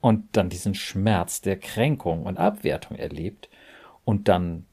und 0.00 0.24
dann 0.32 0.48
diesen 0.48 0.74
Schmerz 0.74 1.42
der 1.42 1.58
Kränkung 1.58 2.24
und 2.24 2.38
Abwertung 2.38 2.96
erlebt 2.96 3.48
und 4.04 4.28
dann 4.28 4.64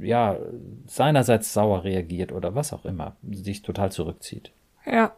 ja, 0.00 0.38
seinerseits 0.86 1.52
sauer 1.52 1.84
reagiert 1.84 2.32
oder 2.32 2.54
was 2.54 2.72
auch 2.72 2.84
immer, 2.84 3.16
sich 3.30 3.62
total 3.62 3.92
zurückzieht. 3.92 4.52
Ja. 4.86 5.12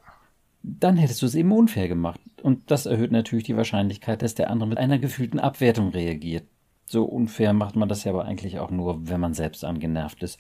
Dann 0.63 0.97
hättest 0.97 1.23
du 1.23 1.27
es 1.27 1.35
eben 1.35 1.53
unfair 1.53 1.89
gemacht. 1.89 2.21
Und 2.43 2.71
das 2.71 2.87
erhöht 2.87 3.13
natürlich 3.13 3.45
die 3.45 3.57
Wahrscheinlichkeit, 3.57 4.23
dass 4.23 4.35
der 4.35 4.51
andere 4.51 4.69
mit 4.69 4.79
einer 4.79 4.99
gefühlten 4.99 5.41
Abwertung 5.41 5.91
reagiert. 5.91 6.45
So 6.87 7.05
unfair 7.05 7.53
macht 7.53 7.77
man 7.77 7.89
das 7.89 8.05
ja 8.05 8.13
aber 8.13 8.25
eigentlich 8.25 8.59
auch 8.59 8.71
nur, 8.71 9.09
wenn 9.09 9.21
man 9.21 9.35
selbst 9.35 9.65
angenervt 9.65 10.23
ist. 10.23 10.39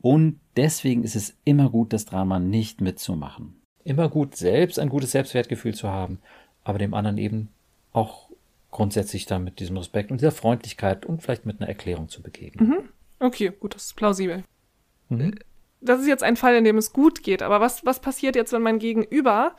Und 0.00 0.40
deswegen 0.56 1.04
ist 1.04 1.16
es 1.16 1.36
immer 1.44 1.70
gut, 1.70 1.92
das 1.92 2.06
Drama 2.06 2.38
nicht 2.38 2.80
mitzumachen. 2.80 3.60
Immer 3.84 4.08
gut, 4.08 4.36
selbst 4.36 4.78
ein 4.78 4.88
gutes 4.88 5.12
Selbstwertgefühl 5.12 5.74
zu 5.74 5.88
haben, 5.88 6.18
aber 6.64 6.78
dem 6.78 6.94
anderen 6.94 7.18
eben 7.18 7.48
auch 7.92 8.30
grundsätzlich 8.70 9.26
da 9.26 9.38
mit 9.38 9.60
diesem 9.60 9.76
Respekt 9.76 10.10
und 10.10 10.20
dieser 10.20 10.32
Freundlichkeit 10.32 11.04
und 11.06 11.22
vielleicht 11.22 11.46
mit 11.46 11.60
einer 11.60 11.68
Erklärung 11.68 12.08
zu 12.08 12.22
begegnen. 12.22 12.68
Mhm. 12.68 12.88
Okay, 13.20 13.52
gut, 13.58 13.74
das 13.74 13.86
ist 13.86 13.96
plausibel. 13.96 14.42
Mhm. 15.08 15.34
Das 15.80 16.00
ist 16.00 16.06
jetzt 16.06 16.22
ein 16.22 16.36
Fall, 16.36 16.56
in 16.56 16.64
dem 16.64 16.78
es 16.78 16.92
gut 16.92 17.22
geht, 17.22 17.42
aber 17.42 17.60
was, 17.60 17.84
was 17.86 18.00
passiert 18.00 18.36
jetzt, 18.36 18.52
wenn 18.52 18.62
mein 18.62 18.78
Gegenüber 18.78 19.54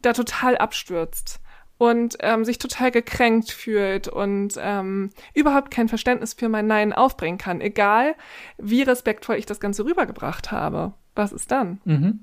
da 0.00 0.12
total 0.12 0.56
abstürzt 0.56 1.40
und 1.76 2.18
ähm, 2.20 2.44
sich 2.44 2.58
total 2.58 2.90
gekränkt 2.90 3.50
fühlt 3.50 4.06
und 4.06 4.54
ähm, 4.58 5.10
überhaupt 5.34 5.70
kein 5.70 5.88
Verständnis 5.88 6.34
für 6.34 6.48
mein 6.48 6.66
Nein 6.66 6.92
aufbringen 6.92 7.38
kann, 7.38 7.60
egal 7.60 8.14
wie 8.58 8.82
respektvoll 8.82 9.36
ich 9.36 9.46
das 9.46 9.60
Ganze 9.60 9.84
rübergebracht 9.84 10.52
habe? 10.52 10.92
Was 11.14 11.32
ist 11.32 11.50
dann? 11.50 11.80
Mhm. 11.84 12.20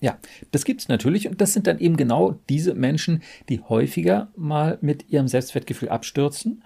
Ja, 0.00 0.18
das 0.50 0.64
gibt 0.64 0.80
es 0.80 0.88
natürlich 0.88 1.28
und 1.28 1.40
das 1.40 1.52
sind 1.52 1.66
dann 1.66 1.78
eben 1.78 1.96
genau 1.96 2.38
diese 2.48 2.74
Menschen, 2.74 3.22
die 3.48 3.60
häufiger 3.60 4.32
mal 4.36 4.78
mit 4.80 5.10
ihrem 5.10 5.28
Selbstwertgefühl 5.28 5.88
abstürzen 5.88 6.62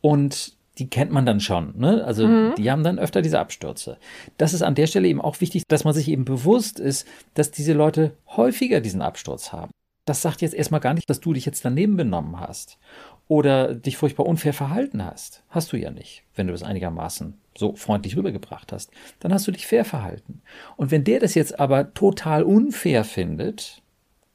und 0.00 0.55
die 0.78 0.88
kennt 0.88 1.10
man 1.10 1.24
dann 1.24 1.40
schon. 1.40 1.74
Ne? 1.78 2.04
Also 2.04 2.26
mhm. 2.26 2.54
die 2.56 2.70
haben 2.70 2.84
dann 2.84 2.98
öfter 2.98 3.22
diese 3.22 3.38
Abstürze. 3.38 3.96
Das 4.36 4.52
ist 4.52 4.62
an 4.62 4.74
der 4.74 4.86
Stelle 4.86 5.08
eben 5.08 5.20
auch 5.20 5.40
wichtig, 5.40 5.64
dass 5.68 5.84
man 5.84 5.94
sich 5.94 6.08
eben 6.08 6.24
bewusst 6.24 6.78
ist, 6.78 7.06
dass 7.34 7.50
diese 7.50 7.72
Leute 7.72 8.12
häufiger 8.28 8.80
diesen 8.80 9.02
Absturz 9.02 9.52
haben. 9.52 9.70
Das 10.04 10.22
sagt 10.22 10.42
jetzt 10.42 10.54
erstmal 10.54 10.80
gar 10.80 10.94
nicht, 10.94 11.10
dass 11.10 11.20
du 11.20 11.32
dich 11.32 11.46
jetzt 11.46 11.64
daneben 11.64 11.96
benommen 11.96 12.38
hast 12.38 12.78
oder 13.26 13.74
dich 13.74 13.96
furchtbar 13.96 14.26
unfair 14.26 14.52
verhalten 14.52 15.04
hast. 15.04 15.42
Hast 15.48 15.72
du 15.72 15.76
ja 15.76 15.90
nicht, 15.90 16.22
wenn 16.34 16.46
du 16.46 16.52
das 16.52 16.62
einigermaßen 16.62 17.34
so 17.58 17.74
freundlich 17.74 18.16
rübergebracht 18.16 18.72
hast. 18.72 18.90
Dann 19.18 19.32
hast 19.32 19.46
du 19.46 19.52
dich 19.52 19.66
fair 19.66 19.84
verhalten. 19.84 20.42
Und 20.76 20.90
wenn 20.90 21.04
der 21.04 21.20
das 21.20 21.34
jetzt 21.34 21.58
aber 21.58 21.94
total 21.94 22.42
unfair 22.42 23.02
findet, 23.02 23.82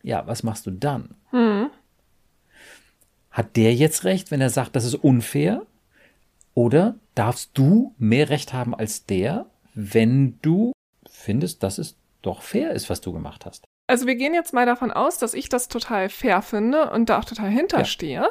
ja, 0.02 0.26
was 0.26 0.44
machst 0.44 0.66
du 0.66 0.72
dann? 0.72 1.16
Mhm. 1.32 1.70
Hat 3.30 3.56
der 3.56 3.74
jetzt 3.74 4.04
recht, 4.04 4.32
wenn 4.32 4.42
er 4.42 4.50
sagt, 4.50 4.76
das 4.76 4.84
ist 4.84 4.96
unfair? 4.96 5.66
Oder 6.54 6.96
darfst 7.16 7.52
du 7.54 7.96
mehr 7.98 8.30
Recht 8.30 8.54
haben 8.54 8.76
als 8.76 9.06
der, 9.06 9.46
wenn 9.74 10.40
du 10.42 10.74
findest, 11.10 11.64
dass 11.64 11.78
es 11.78 11.96
doch 12.22 12.42
fair 12.42 12.72
ist, 12.72 12.90
was 12.90 13.02
du 13.02 13.14
gemacht 13.14 13.46
hast? 13.46 13.66
Also 13.88 14.08
wir 14.08 14.16
gehen 14.16 14.34
jetzt 14.34 14.54
mal 14.54 14.66
davon 14.66 14.92
aus, 14.92 15.18
dass 15.18 15.34
ich 15.34 15.50
das 15.50 15.68
total 15.68 16.10
fair 16.10 16.42
finde 16.42 16.92
und 16.92 17.10
da 17.10 17.20
auch 17.20 17.26
total 17.26 17.50
hinterstehe. 17.50 18.22
Ja. 18.22 18.30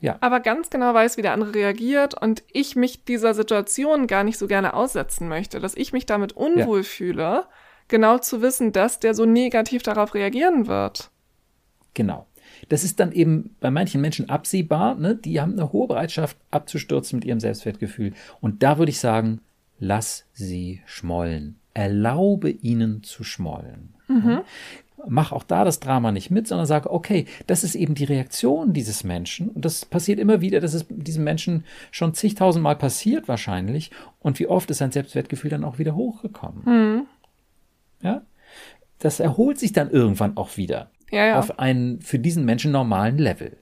Ja. 0.00 0.18
Aber 0.20 0.40
ganz 0.40 0.68
genau 0.68 0.92
weiß, 0.92 1.16
wie 1.16 1.22
der 1.22 1.32
andere 1.32 1.54
reagiert 1.54 2.20
und 2.20 2.42
ich 2.52 2.76
mich 2.76 3.04
dieser 3.04 3.32
Situation 3.32 4.06
gar 4.06 4.22
nicht 4.22 4.36
so 4.36 4.46
gerne 4.46 4.74
aussetzen 4.74 5.28
möchte, 5.28 5.60
dass 5.60 5.74
ich 5.74 5.94
mich 5.94 6.04
damit 6.04 6.32
unwohl 6.32 6.80
ja. 6.80 6.84
fühle, 6.84 7.46
genau 7.88 8.18
zu 8.18 8.42
wissen, 8.42 8.72
dass 8.72 9.00
der 9.00 9.14
so 9.14 9.24
negativ 9.24 9.82
darauf 9.82 10.14
reagieren 10.14 10.66
wird. 10.66 11.10
Genau. 11.94 12.26
Das 12.68 12.84
ist 12.84 13.00
dann 13.00 13.12
eben 13.12 13.56
bei 13.60 13.70
manchen 13.70 14.00
Menschen 14.00 14.28
absehbar. 14.28 14.94
Ne? 14.94 15.16
Die 15.16 15.40
haben 15.40 15.52
eine 15.52 15.72
hohe 15.72 15.88
Bereitschaft 15.88 16.36
abzustürzen 16.50 17.18
mit 17.18 17.26
ihrem 17.26 17.40
Selbstwertgefühl. 17.40 18.12
Und 18.40 18.62
da 18.62 18.78
würde 18.78 18.90
ich 18.90 18.98
sagen, 18.98 19.40
lass 19.78 20.26
sie 20.32 20.80
schmollen. 20.86 21.56
Erlaube 21.74 22.50
ihnen 22.50 23.02
zu 23.02 23.24
schmollen. 23.24 23.94
Mhm. 24.08 24.40
Mach 25.06 25.32
auch 25.32 25.42
da 25.42 25.64
das 25.64 25.80
Drama 25.80 26.12
nicht 26.12 26.30
mit, 26.30 26.48
sondern 26.48 26.66
sage, 26.66 26.90
okay, 26.90 27.26
das 27.46 27.62
ist 27.62 27.74
eben 27.74 27.94
die 27.94 28.04
Reaktion 28.04 28.72
dieses 28.72 29.04
Menschen. 29.04 29.50
Und 29.50 29.64
das 29.64 29.84
passiert 29.84 30.18
immer 30.18 30.40
wieder, 30.40 30.60
das 30.60 30.72
ist 30.72 30.86
diesem 30.88 31.24
Menschen 31.24 31.64
schon 31.90 32.14
zigtausendmal 32.14 32.76
passiert 32.76 33.28
wahrscheinlich. 33.28 33.90
Und 34.20 34.38
wie 34.38 34.46
oft 34.46 34.70
ist 34.70 34.78
sein 34.78 34.92
Selbstwertgefühl 34.92 35.50
dann 35.50 35.64
auch 35.64 35.78
wieder 35.78 35.94
hochgekommen. 35.94 36.62
Mhm. 36.64 37.06
Ja? 38.02 38.22
Das 38.98 39.20
erholt 39.20 39.58
sich 39.58 39.72
dann 39.72 39.90
irgendwann 39.90 40.36
auch 40.36 40.56
wieder 40.56 40.90
ja, 41.10 41.26
ja. 41.26 41.38
auf 41.38 41.58
einen 41.58 42.00
für 42.00 42.18
diesen 42.18 42.44
Menschen 42.44 42.72
normalen 42.72 43.18
Level. 43.18 43.56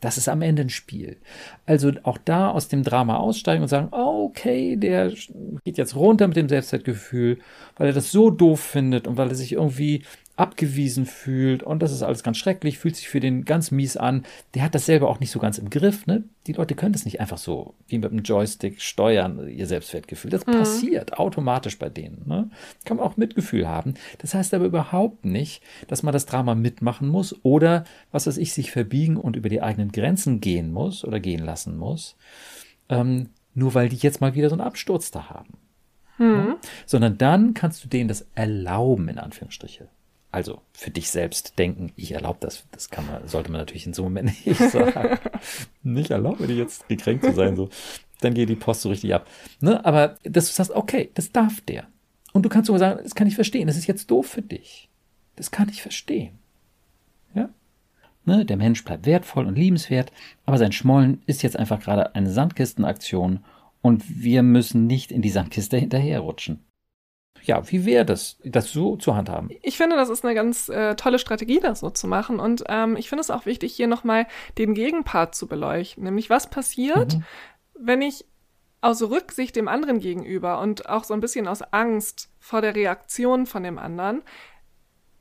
Das 0.00 0.18
ist 0.18 0.28
am 0.28 0.42
Ende 0.42 0.62
ein 0.62 0.70
Spiel. 0.70 1.16
Also 1.64 1.92
auch 2.02 2.18
da 2.18 2.50
aus 2.50 2.68
dem 2.68 2.82
Drama 2.82 3.16
aussteigen 3.16 3.62
und 3.62 3.68
sagen, 3.68 3.88
okay, 3.90 4.76
der 4.76 5.10
geht 5.64 5.78
jetzt 5.78 5.96
runter 5.96 6.28
mit 6.28 6.36
dem 6.36 6.48
Selbstwertgefühl, 6.48 7.38
weil 7.76 7.86
er 7.86 7.92
das 7.94 8.12
so 8.12 8.28
doof 8.28 8.60
findet 8.60 9.06
und 9.06 9.16
weil 9.16 9.30
er 9.30 9.34
sich 9.34 9.52
irgendwie 9.52 10.04
abgewiesen 10.36 11.06
fühlt 11.06 11.62
und 11.62 11.80
das 11.80 11.92
ist 11.92 12.02
alles 12.02 12.24
ganz 12.24 12.38
schrecklich, 12.38 12.78
fühlt 12.78 12.96
sich 12.96 13.08
für 13.08 13.20
den 13.20 13.44
ganz 13.44 13.70
mies 13.70 13.96
an. 13.96 14.24
Der 14.54 14.64
hat 14.64 14.74
das 14.74 14.86
selber 14.86 15.08
auch 15.08 15.20
nicht 15.20 15.30
so 15.30 15.38
ganz 15.38 15.58
im 15.58 15.70
Griff. 15.70 16.08
Ne? 16.08 16.24
Die 16.48 16.54
Leute 16.54 16.74
können 16.74 16.92
das 16.92 17.04
nicht 17.04 17.20
einfach 17.20 17.38
so 17.38 17.74
wie 17.86 17.98
mit 17.98 18.10
einem 18.10 18.24
Joystick 18.24 18.82
steuern, 18.82 19.48
ihr 19.48 19.68
Selbstwertgefühl. 19.68 20.32
Das 20.32 20.44
mhm. 20.46 20.52
passiert 20.52 21.18
automatisch 21.18 21.78
bei 21.78 21.88
denen. 21.88 22.22
Ne? 22.26 22.50
Kann 22.84 22.96
man 22.96 23.06
auch 23.06 23.16
Mitgefühl 23.16 23.68
haben. 23.68 23.94
Das 24.18 24.34
heißt 24.34 24.54
aber 24.54 24.64
überhaupt 24.64 25.24
nicht, 25.24 25.62
dass 25.86 26.02
man 26.02 26.12
das 26.12 26.26
Drama 26.26 26.56
mitmachen 26.56 27.08
muss 27.08 27.36
oder, 27.44 27.84
was 28.10 28.26
weiß 28.26 28.38
ich, 28.38 28.52
sich 28.52 28.72
verbiegen 28.72 29.16
und 29.16 29.36
über 29.36 29.48
die 29.48 29.62
eigenen 29.62 29.92
Grenzen 29.92 30.40
gehen 30.40 30.72
muss 30.72 31.04
oder 31.04 31.20
gehen 31.20 31.44
lassen 31.44 31.76
muss, 31.78 32.16
ähm, 32.88 33.28
nur 33.54 33.74
weil 33.74 33.88
die 33.88 33.96
jetzt 33.96 34.20
mal 34.20 34.34
wieder 34.34 34.48
so 34.48 34.56
einen 34.56 34.66
Absturz 34.66 35.12
da 35.12 35.30
haben. 35.30 35.58
Mhm. 36.18 36.26
Ne? 36.26 36.56
Sondern 36.86 37.18
dann 37.18 37.54
kannst 37.54 37.84
du 37.84 37.88
denen 37.88 38.08
das 38.08 38.26
erlauben, 38.34 39.08
in 39.08 39.18
Anführungsstriche 39.18 39.88
also 40.34 40.62
für 40.72 40.90
dich 40.90 41.10
selbst 41.10 41.60
denken, 41.60 41.92
ich 41.94 42.10
erlaube 42.10 42.38
das, 42.40 42.64
das 42.72 42.90
kann 42.90 43.06
man, 43.06 43.28
sollte 43.28 43.52
man 43.52 43.60
natürlich 43.60 43.86
in 43.86 43.94
so 43.94 44.02
einem 44.02 44.14
Moment 44.14 44.34
nicht 44.46 44.58
sagen. 44.58 45.20
nicht 45.84 46.10
erlauben, 46.10 46.48
dir 46.48 46.56
jetzt 46.56 46.88
gekränkt 46.88 47.24
zu 47.24 47.32
sein, 47.32 47.54
so. 47.54 47.68
Dann 48.20 48.34
geht 48.34 48.48
die 48.48 48.56
Post 48.56 48.80
so 48.80 48.88
richtig 48.88 49.14
ab. 49.14 49.28
Ne? 49.60 49.84
Aber 49.84 50.16
dass 50.24 50.48
du 50.48 50.52
sagst, 50.52 50.72
okay, 50.72 51.12
das 51.14 51.30
darf 51.30 51.60
der. 51.60 51.86
Und 52.32 52.42
du 52.42 52.48
kannst 52.48 52.66
sogar 52.66 52.80
sagen, 52.80 53.00
das 53.04 53.14
kann 53.14 53.28
ich 53.28 53.36
verstehen, 53.36 53.68
das 53.68 53.76
ist 53.76 53.86
jetzt 53.86 54.10
doof 54.10 54.26
für 54.26 54.42
dich. 54.42 54.88
Das 55.36 55.52
kann 55.52 55.68
ich 55.68 55.82
verstehen. 55.82 56.40
Ja? 57.34 57.48
Ne? 58.24 58.44
Der 58.44 58.56
Mensch 58.56 58.82
bleibt 58.82 59.06
wertvoll 59.06 59.46
und 59.46 59.56
liebenswert, 59.56 60.10
aber 60.46 60.58
sein 60.58 60.72
Schmollen 60.72 61.22
ist 61.26 61.44
jetzt 61.44 61.56
einfach 61.56 61.78
gerade 61.78 62.16
eine 62.16 62.32
Sandkistenaktion 62.32 63.44
und 63.82 64.02
wir 64.08 64.42
müssen 64.42 64.88
nicht 64.88 65.12
in 65.12 65.22
die 65.22 65.30
Sandkiste 65.30 65.78
hinterherrutschen 65.78 66.64
ja, 67.44 67.70
wie 67.70 67.84
wäre 67.84 68.04
das, 68.04 68.38
das 68.44 68.72
so 68.72 68.96
zu 68.96 69.14
handhaben? 69.14 69.50
Ich 69.62 69.76
finde, 69.76 69.96
das 69.96 70.08
ist 70.08 70.24
eine 70.24 70.34
ganz 70.34 70.68
äh, 70.68 70.94
tolle 70.96 71.18
Strategie, 71.18 71.60
das 71.60 71.80
so 71.80 71.90
zu 71.90 72.06
machen. 72.06 72.40
Und 72.40 72.64
ähm, 72.68 72.96
ich 72.96 73.08
finde 73.08 73.20
es 73.20 73.30
auch 73.30 73.46
wichtig, 73.46 73.74
hier 73.74 73.86
nochmal 73.86 74.26
den 74.58 74.74
Gegenpart 74.74 75.34
zu 75.34 75.46
beleuchten. 75.46 76.04
Nämlich, 76.04 76.30
was 76.30 76.48
passiert, 76.48 77.14
mhm. 77.14 77.24
wenn 77.78 78.02
ich 78.02 78.24
aus 78.80 79.02
Rücksicht 79.02 79.56
dem 79.56 79.68
anderen 79.68 79.98
gegenüber 79.98 80.60
und 80.60 80.88
auch 80.88 81.04
so 81.04 81.14
ein 81.14 81.20
bisschen 81.20 81.48
aus 81.48 81.62
Angst 81.62 82.30
vor 82.38 82.60
der 82.60 82.74
Reaktion 82.74 83.46
von 83.46 83.62
dem 83.62 83.78
anderen 83.78 84.22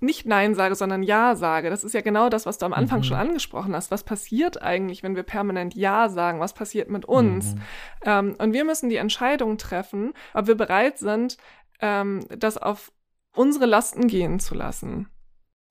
nicht 0.03 0.25
Nein 0.25 0.53
sage, 0.53 0.75
sondern 0.75 1.01
Ja 1.01 1.35
sage. 1.35 1.69
Das 1.69 1.83
ist 1.83 1.93
ja 1.93 2.01
genau 2.01 2.29
das, 2.29 2.45
was 2.45 2.57
du 2.57 2.65
am 2.65 2.73
Anfang 2.73 2.99
mhm. 2.99 3.03
schon 3.03 3.17
angesprochen 3.17 3.73
hast. 3.75 3.89
Was 3.89 4.03
passiert 4.03 4.61
eigentlich, 4.61 5.01
wenn 5.01 5.15
wir 5.15 5.23
permanent 5.23 5.73
Ja 5.73 6.09
sagen? 6.09 6.39
Was 6.39 6.53
passiert 6.53 6.89
mit 6.89 7.05
uns? 7.05 7.55
Mhm. 7.55 7.61
Ähm, 8.05 8.35
und 8.37 8.53
wir 8.53 8.65
müssen 8.65 8.89
die 8.89 8.97
Entscheidung 8.97 9.57
treffen, 9.57 10.13
ob 10.33 10.47
wir 10.47 10.55
bereit 10.55 10.99
sind, 10.99 11.37
ähm, 11.79 12.25
das 12.29 12.57
auf 12.57 12.91
unsere 13.35 13.65
Lasten 13.65 14.07
gehen 14.07 14.39
zu 14.39 14.55
lassen. 14.55 15.07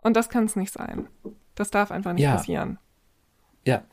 Und 0.03 0.17
das 0.17 0.29
kann 0.29 0.45
es 0.45 0.57
nicht 0.57 0.73
sein. 0.73 1.09
Das 1.55 1.71
darf 1.71 1.91
einfach 1.91 2.13
nicht 2.13 2.25
ja. 2.25 2.37
passieren. 2.37 2.79
Ja, 3.65 3.85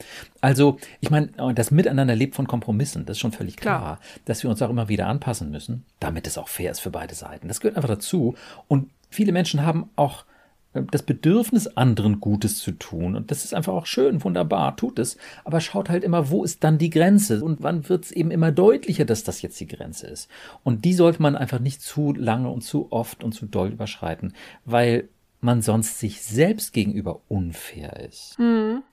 also 0.42 0.80
ich 1.00 1.12
meine, 1.12 1.28
das 1.54 1.70
Miteinander 1.70 2.16
lebt 2.16 2.36
von 2.36 2.48
Kompromissen, 2.48 3.06
das 3.06 3.18
ist 3.18 3.22
schon 3.22 3.32
völlig 3.32 3.56
klar, 3.56 3.80
klar, 3.80 4.00
dass 4.26 4.42
wir 4.42 4.50
uns 4.50 4.62
auch 4.64 4.70
immer 4.72 4.90
wieder 4.90 5.08
anpassen 5.08 5.52
müssen, 5.52 5.86
damit 6.00 6.26
es 6.26 6.40
auch 6.40 6.48
fair 6.48 6.72
ist 6.72 6.80
für 6.80 6.90
beide 6.90 7.14
Seiten. 7.14 7.48
Das 7.48 7.60
gehört 7.60 7.78
einfach 7.78 7.90
dazu. 7.90 8.36
Und 8.68 8.90
viele 9.12 9.32
Menschen 9.32 9.64
haben 9.64 9.92
auch 9.96 10.26
das 10.74 11.02
Bedürfnis, 11.02 11.68
anderen 11.68 12.20
Gutes 12.20 12.60
zu 12.60 12.72
tun. 12.72 13.16
Und 13.16 13.32
das 13.32 13.44
ist 13.44 13.54
einfach 13.54 13.74
auch 13.74 13.88
schön, 13.88 14.24
wunderbar, 14.24 14.78
tut 14.78 15.00
es. 15.00 15.18
Aber 15.44 15.62
schaut 15.62 15.90
halt 15.90 16.04
immer, 16.04 16.30
wo 16.30 16.44
ist 16.44 16.64
dann 16.64 16.78
die 16.78 16.92
Grenze? 16.92 17.44
Und 17.44 17.64
wann 17.64 17.90
wird 17.90 18.06
es 18.06 18.12
eben 18.12 18.30
immer 18.30 18.52
deutlicher, 18.52 19.06
dass 19.06 19.24
das 19.24 19.42
jetzt 19.42 19.60
die 19.60 19.68
Grenze 19.68 20.08
ist? 20.08 20.30
Und 20.64 20.86
die 20.86 20.94
sollte 20.94 21.22
man 21.22 21.36
einfach 21.36 21.60
nicht 21.60 21.82
zu 21.82 22.14
lange 22.14 22.50
und 22.50 22.62
zu 22.62 22.92
oft 22.92 23.24
und 23.24 23.34
zu 23.34 23.48
doll 23.48 23.70
überschreiten, 23.70 24.34
weil 24.64 25.10
man 25.42 25.62
sonst 25.62 26.00
sich 26.00 26.22
selbst 26.22 26.74
gegenüber 26.74 27.22
unfair 27.28 28.00
ist. 28.08 28.38
Mhm. 28.38 28.84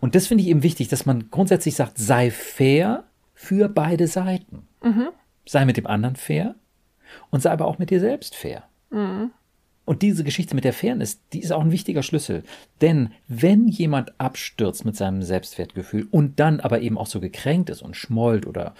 Und 0.00 0.14
das 0.14 0.26
finde 0.26 0.44
ich 0.44 0.50
eben 0.50 0.62
wichtig, 0.62 0.88
dass 0.88 1.06
man 1.06 1.30
grundsätzlich 1.30 1.74
sagt, 1.74 1.98
sei 1.98 2.30
fair 2.30 3.04
für 3.34 3.68
beide 3.68 4.06
Seiten. 4.06 4.68
Mhm. 4.82 5.08
Sei 5.46 5.64
mit 5.64 5.76
dem 5.76 5.86
anderen 5.86 6.16
fair 6.16 6.54
und 7.30 7.42
sei 7.42 7.50
aber 7.50 7.66
auch 7.66 7.78
mit 7.78 7.90
dir 7.90 8.00
selbst 8.00 8.36
fair. 8.36 8.64
Mhm. 8.90 9.32
Und 9.84 10.02
diese 10.02 10.22
Geschichte 10.22 10.54
mit 10.54 10.64
der 10.64 10.72
Fairness, 10.72 11.20
die 11.32 11.40
ist 11.40 11.52
auch 11.52 11.60
ein 11.60 11.72
wichtiger 11.72 12.02
Schlüssel. 12.02 12.44
Denn 12.80 13.10
wenn 13.26 13.66
jemand 13.66 14.18
abstürzt 14.20 14.84
mit 14.84 14.96
seinem 14.96 15.22
Selbstwertgefühl 15.22 16.06
und 16.10 16.38
dann 16.38 16.60
aber 16.60 16.82
eben 16.82 16.96
auch 16.96 17.06
so 17.06 17.20
gekränkt 17.20 17.68
ist 17.68 17.82
und 17.82 17.96
schmollt 17.96 18.46
oder 18.46 18.74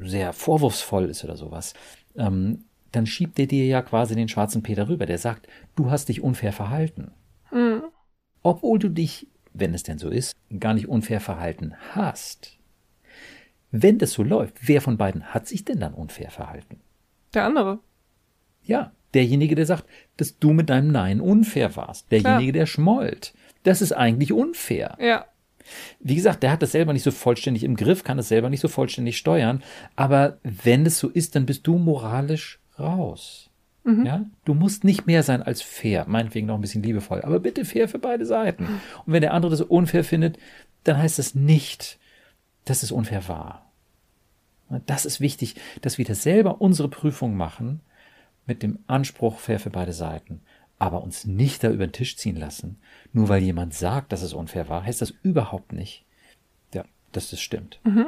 sehr 0.00 0.32
vorwurfsvoll 0.32 1.06
ist 1.06 1.24
oder 1.24 1.36
sowas, 1.36 1.74
ähm, 2.16 2.64
dann 2.92 3.06
schiebt 3.06 3.38
er 3.38 3.46
dir 3.46 3.66
ja 3.66 3.82
quasi 3.82 4.14
den 4.14 4.28
schwarzen 4.28 4.62
Peter 4.62 4.88
rüber. 4.88 5.06
Der 5.06 5.18
sagt, 5.18 5.48
du 5.74 5.90
hast 5.90 6.08
dich 6.08 6.22
unfair 6.22 6.52
verhalten. 6.52 7.10
Mhm. 7.50 7.82
Obwohl 8.42 8.78
du 8.78 8.90
dich, 8.90 9.26
wenn 9.52 9.74
es 9.74 9.82
denn 9.82 9.98
so 9.98 10.08
ist, 10.08 10.36
gar 10.60 10.74
nicht 10.74 10.88
unfair 10.88 11.20
verhalten 11.20 11.74
hast. 11.94 12.58
Wenn 13.70 13.98
das 13.98 14.12
so 14.12 14.22
läuft, 14.22 14.68
wer 14.68 14.80
von 14.80 14.98
beiden 14.98 15.34
hat 15.34 15.48
sich 15.48 15.64
denn 15.64 15.80
dann 15.80 15.94
unfair 15.94 16.30
verhalten? 16.30 16.80
Der 17.34 17.44
andere. 17.44 17.80
Ja, 18.62 18.92
derjenige, 19.14 19.54
der 19.54 19.66
sagt, 19.66 19.84
dass 20.16 20.38
du 20.38 20.52
mit 20.52 20.70
deinem 20.70 20.88
Nein 20.88 21.20
unfair 21.20 21.76
warst. 21.76 22.10
Derjenige, 22.10 22.52
Klar. 22.52 22.60
der 22.60 22.66
schmollt. 22.66 23.34
Das 23.62 23.82
ist 23.82 23.92
eigentlich 23.92 24.32
unfair. 24.32 24.96
Ja. 25.00 25.26
Wie 26.00 26.16
gesagt, 26.16 26.42
der 26.42 26.50
hat 26.50 26.62
das 26.62 26.72
selber 26.72 26.92
nicht 26.92 27.04
so 27.04 27.10
vollständig 27.10 27.64
im 27.64 27.76
Griff, 27.76 28.04
kann 28.04 28.16
das 28.16 28.28
selber 28.28 28.50
nicht 28.50 28.60
so 28.60 28.68
vollständig 28.68 29.16
steuern. 29.16 29.62
Aber 29.94 30.38
wenn 30.42 30.84
es 30.86 30.98
so 30.98 31.08
ist, 31.08 31.36
dann 31.36 31.46
bist 31.46 31.66
du 31.66 31.78
moralisch 31.78 32.60
raus. 32.78 33.50
Mhm. 33.84 34.06
Ja, 34.06 34.24
du 34.44 34.54
musst 34.54 34.84
nicht 34.84 35.06
mehr 35.06 35.22
sein 35.22 35.42
als 35.42 35.60
fair, 35.60 36.04
meinetwegen 36.06 36.46
noch 36.46 36.54
ein 36.54 36.60
bisschen 36.60 36.82
liebevoll, 36.82 37.22
aber 37.22 37.40
bitte 37.40 37.64
fair 37.64 37.88
für 37.88 37.98
beide 37.98 38.26
Seiten. 38.26 38.64
Und 39.04 39.12
wenn 39.12 39.22
der 39.22 39.34
andere 39.34 39.50
das 39.50 39.60
unfair 39.60 40.04
findet, 40.04 40.38
dann 40.84 40.98
heißt 40.98 41.18
das 41.18 41.34
nicht, 41.34 41.98
dass 42.64 42.82
es 42.82 42.92
unfair 42.92 43.28
war. 43.28 43.72
Das 44.86 45.04
ist 45.04 45.20
wichtig, 45.20 45.56
dass 45.82 45.98
wir 45.98 46.04
das 46.04 46.22
selber 46.22 46.60
unsere 46.60 46.88
Prüfung 46.88 47.36
machen 47.36 47.80
mit 48.46 48.62
dem 48.62 48.78
Anspruch 48.86 49.38
fair 49.38 49.60
für 49.60 49.70
beide 49.70 49.92
Seiten, 49.92 50.42
aber 50.78 51.02
uns 51.02 51.24
nicht 51.24 51.62
da 51.62 51.70
über 51.70 51.86
den 51.86 51.92
Tisch 51.92 52.16
ziehen 52.16 52.36
lassen. 52.36 52.80
Nur 53.12 53.28
weil 53.28 53.42
jemand 53.42 53.74
sagt, 53.74 54.12
dass 54.12 54.22
es 54.22 54.34
unfair 54.34 54.68
war, 54.68 54.84
heißt 54.84 55.00
das 55.00 55.14
überhaupt 55.22 55.72
nicht, 55.72 56.04
ja, 56.74 56.84
dass 57.12 57.30
das 57.30 57.40
stimmt. 57.40 57.80
Mhm. 57.84 58.06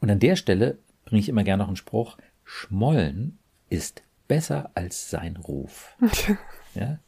Und 0.00 0.10
an 0.10 0.20
der 0.20 0.36
Stelle 0.36 0.78
bringe 1.04 1.20
ich 1.20 1.28
immer 1.28 1.44
gerne 1.44 1.62
noch 1.62 1.68
einen 1.68 1.76
Spruch, 1.76 2.18
Schmollen 2.44 3.38
ist 3.68 4.02
besser 4.28 4.70
als 4.74 5.10
sein 5.10 5.36
Ruf. 5.36 5.96
ja? 6.74 6.98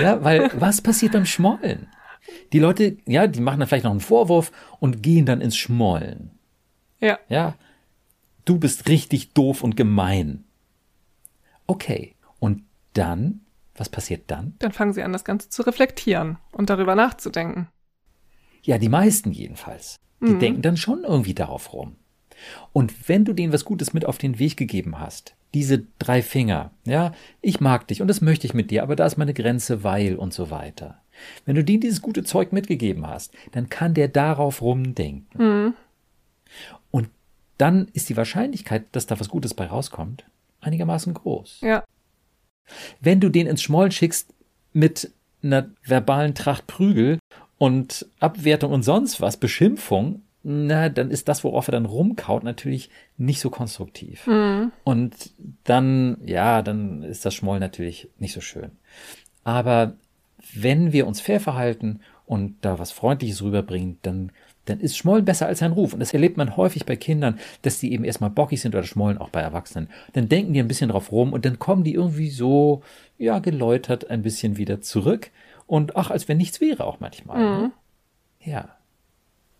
ja, 0.00 0.24
weil 0.24 0.50
was 0.54 0.80
passiert 0.80 1.12
beim 1.12 1.26
Schmollen? 1.26 1.88
Die 2.52 2.58
Leute, 2.58 2.96
ja, 3.06 3.26
die 3.26 3.40
machen 3.40 3.60
dann 3.60 3.68
vielleicht 3.68 3.84
noch 3.84 3.90
einen 3.90 4.00
Vorwurf 4.00 4.52
und 4.80 5.02
gehen 5.02 5.26
dann 5.26 5.40
ins 5.40 5.56
Schmollen. 5.56 6.30
Ja. 7.00 7.18
Ja. 7.28 7.54
Du 8.44 8.58
bist 8.58 8.88
richtig 8.88 9.32
doof 9.32 9.62
und 9.62 9.76
gemein. 9.76 10.44
Okay. 11.68 12.16
Und 12.40 12.64
dann, 12.94 13.42
was 13.76 13.88
passiert 13.88 14.24
dann? 14.26 14.54
Dann 14.58 14.72
fangen 14.72 14.92
sie 14.92 15.04
an, 15.04 15.12
das 15.12 15.24
Ganze 15.24 15.48
zu 15.48 15.62
reflektieren 15.62 16.38
und 16.50 16.68
darüber 16.68 16.96
nachzudenken. 16.96 17.68
Ja, 18.64 18.78
die 18.78 18.88
meisten 18.88 19.30
jedenfalls. 19.30 19.96
Die 20.20 20.32
mhm. 20.32 20.40
denken 20.40 20.62
dann 20.62 20.76
schon 20.76 21.04
irgendwie 21.04 21.34
darauf 21.34 21.72
rum. 21.72 21.94
Und 22.72 23.08
wenn 23.08 23.24
du 23.24 23.32
denen 23.32 23.52
was 23.52 23.64
Gutes 23.64 23.92
mit 23.92 24.04
auf 24.04 24.18
den 24.18 24.38
Weg 24.38 24.56
gegeben 24.56 24.98
hast, 24.98 25.36
diese 25.54 25.86
drei 25.98 26.22
Finger, 26.22 26.72
ja, 26.84 27.12
ich 27.40 27.60
mag 27.60 27.88
dich 27.88 28.02
und 28.02 28.08
das 28.08 28.20
möchte 28.20 28.46
ich 28.46 28.54
mit 28.54 28.70
dir, 28.70 28.82
aber 28.82 28.96
da 28.96 29.06
ist 29.06 29.16
meine 29.16 29.34
Grenze, 29.34 29.82
weil 29.82 30.16
und 30.16 30.34
so 30.34 30.50
weiter. 30.50 31.00
Wenn 31.46 31.56
du 31.56 31.64
denen 31.64 31.80
dieses 31.80 32.02
gute 32.02 32.22
Zeug 32.24 32.52
mitgegeben 32.52 33.06
hast, 33.06 33.32
dann 33.52 33.68
kann 33.68 33.94
der 33.94 34.08
darauf 34.08 34.60
rumdenken. 34.62 35.66
Mhm. 35.66 35.74
Und 36.90 37.08
dann 37.56 37.88
ist 37.92 38.08
die 38.08 38.16
Wahrscheinlichkeit, 38.16 38.84
dass 38.92 39.06
da 39.06 39.18
was 39.18 39.28
Gutes 39.28 39.54
bei 39.54 39.66
rauskommt, 39.66 40.24
einigermaßen 40.68 41.14
groß. 41.14 41.60
Ja. 41.62 41.84
Wenn 43.00 43.20
du 43.20 43.28
den 43.28 43.46
ins 43.46 43.62
Schmoll 43.62 43.90
schickst 43.90 44.32
mit 44.72 45.10
einer 45.42 45.70
verbalen 45.84 46.34
Tracht 46.34 46.66
Prügel 46.66 47.18
und 47.58 48.06
Abwertung 48.20 48.72
und 48.72 48.82
sonst 48.82 49.20
was, 49.20 49.36
Beschimpfung, 49.36 50.22
na, 50.42 50.88
dann 50.88 51.10
ist 51.10 51.28
das, 51.28 51.44
worauf 51.44 51.68
er 51.68 51.72
dann 51.72 51.84
rumkaut, 51.84 52.44
natürlich 52.44 52.90
nicht 53.16 53.40
so 53.40 53.50
konstruktiv. 53.50 54.26
Mhm. 54.26 54.72
Und 54.84 55.32
dann, 55.64 56.18
ja, 56.24 56.62
dann 56.62 57.02
ist 57.02 57.26
das 57.26 57.34
Schmoll 57.34 57.58
natürlich 57.58 58.08
nicht 58.18 58.32
so 58.32 58.40
schön. 58.40 58.70
Aber 59.44 59.94
wenn 60.54 60.92
wir 60.92 61.06
uns 61.06 61.20
fair 61.20 61.40
verhalten 61.40 62.00
und 62.24 62.56
da 62.60 62.78
was 62.78 62.92
Freundliches 62.92 63.42
rüberbringen, 63.42 63.98
dann 64.02 64.30
dann 64.68 64.80
ist 64.80 64.96
Schmollen 64.96 65.24
besser 65.24 65.46
als 65.46 65.62
ein 65.62 65.72
Ruf. 65.72 65.92
Und 65.92 66.00
das 66.00 66.12
erlebt 66.12 66.36
man 66.36 66.56
häufig 66.56 66.86
bei 66.86 66.96
Kindern, 66.96 67.38
dass 67.62 67.78
die 67.78 67.92
eben 67.92 68.04
erstmal 68.04 68.30
bockig 68.30 68.60
sind 68.60 68.74
oder 68.74 68.84
schmollen 68.84 69.18
auch 69.18 69.30
bei 69.30 69.40
Erwachsenen. 69.40 69.88
Dann 70.12 70.28
denken 70.28 70.52
die 70.52 70.60
ein 70.60 70.68
bisschen 70.68 70.90
drauf 70.90 71.12
rum 71.12 71.32
und 71.32 71.44
dann 71.44 71.58
kommen 71.58 71.84
die 71.84 71.94
irgendwie 71.94 72.30
so, 72.30 72.82
ja, 73.18 73.38
geläutert 73.38 74.10
ein 74.10 74.22
bisschen 74.22 74.56
wieder 74.56 74.80
zurück. 74.80 75.30
Und 75.66 75.96
ach, 75.96 76.10
als 76.10 76.28
wenn 76.28 76.38
nichts 76.38 76.60
wäre 76.60 76.84
auch 76.84 77.00
manchmal. 77.00 77.38
Ne? 77.38 77.72
Mhm. 78.44 78.50
Ja. 78.50 78.76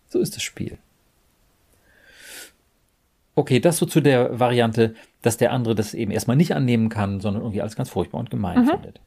So 0.07 0.19
ist 0.19 0.35
das 0.35 0.43
Spiel. 0.43 0.77
Okay, 3.35 3.59
das 3.59 3.77
so 3.77 3.85
zu 3.85 4.01
der 4.01 4.39
Variante, 4.39 4.95
dass 5.21 5.37
der 5.37 5.53
andere 5.53 5.75
das 5.75 5.93
eben 5.93 6.11
erstmal 6.11 6.35
nicht 6.35 6.53
annehmen 6.53 6.89
kann, 6.89 7.21
sondern 7.21 7.43
irgendwie 7.43 7.61
alles 7.61 7.75
ganz 7.75 7.89
furchtbar 7.89 8.19
und 8.19 8.29
gemein 8.29 8.63
mhm. 8.63 8.67
findet. 8.67 8.99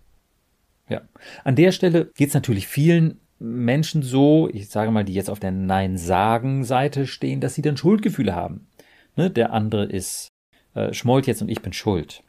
Ja. 0.88 1.02
An 1.44 1.56
der 1.56 1.72
Stelle 1.72 2.06
geht 2.14 2.28
es 2.28 2.34
natürlich 2.34 2.66
vielen 2.66 3.20
Menschen 3.42 4.02
so, 4.02 4.48
ich 4.52 4.68
sage 4.68 4.90
mal, 4.90 5.04
die 5.04 5.14
jetzt 5.14 5.30
auf 5.30 5.40
der 5.40 5.50
Nein-Sagen-Seite 5.50 7.06
stehen, 7.06 7.40
dass 7.40 7.54
sie 7.54 7.62
dann 7.62 7.76
Schuldgefühle 7.76 8.34
haben. 8.34 8.68
Ne? 9.16 9.30
Der 9.30 9.52
andere 9.52 9.84
ist 9.84 10.28
äh, 10.74 10.92
schmollt 10.92 11.26
jetzt 11.26 11.42
und 11.42 11.48
ich 11.48 11.60
bin 11.60 11.72
schuld. 11.72 12.22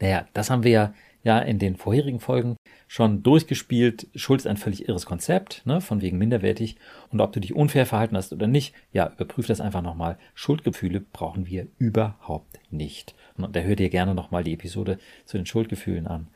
Naja, 0.00 0.26
das 0.34 0.50
haben 0.50 0.64
wir 0.64 0.70
ja, 0.70 0.94
ja 1.22 1.38
in 1.38 1.58
den 1.58 1.76
vorherigen 1.76 2.20
Folgen 2.20 2.56
schon 2.88 3.22
durchgespielt. 3.22 4.08
Schuld 4.14 4.40
ist 4.40 4.46
ein 4.46 4.56
völlig 4.56 4.88
irres 4.88 5.06
Konzept, 5.06 5.62
ne? 5.66 5.80
von 5.80 6.02
wegen 6.02 6.18
minderwertig. 6.18 6.76
Und 7.10 7.20
ob 7.20 7.32
du 7.32 7.40
dich 7.40 7.54
unfair 7.54 7.86
verhalten 7.86 8.16
hast 8.16 8.32
oder 8.32 8.48
nicht, 8.48 8.74
ja, 8.92 9.10
überprüf 9.14 9.46
das 9.46 9.60
einfach 9.60 9.82
nochmal. 9.82 10.18
Schuldgefühle 10.34 11.00
brauchen 11.00 11.46
wir 11.46 11.68
überhaupt 11.78 12.58
nicht. 12.70 13.14
Und 13.36 13.54
da 13.54 13.60
hört 13.60 13.80
ihr 13.80 13.90
gerne 13.90 14.14
nochmal 14.14 14.44
die 14.44 14.54
Episode 14.54 14.98
zu 15.24 15.36
den 15.36 15.46
Schuldgefühlen 15.46 16.06
an. 16.06 16.28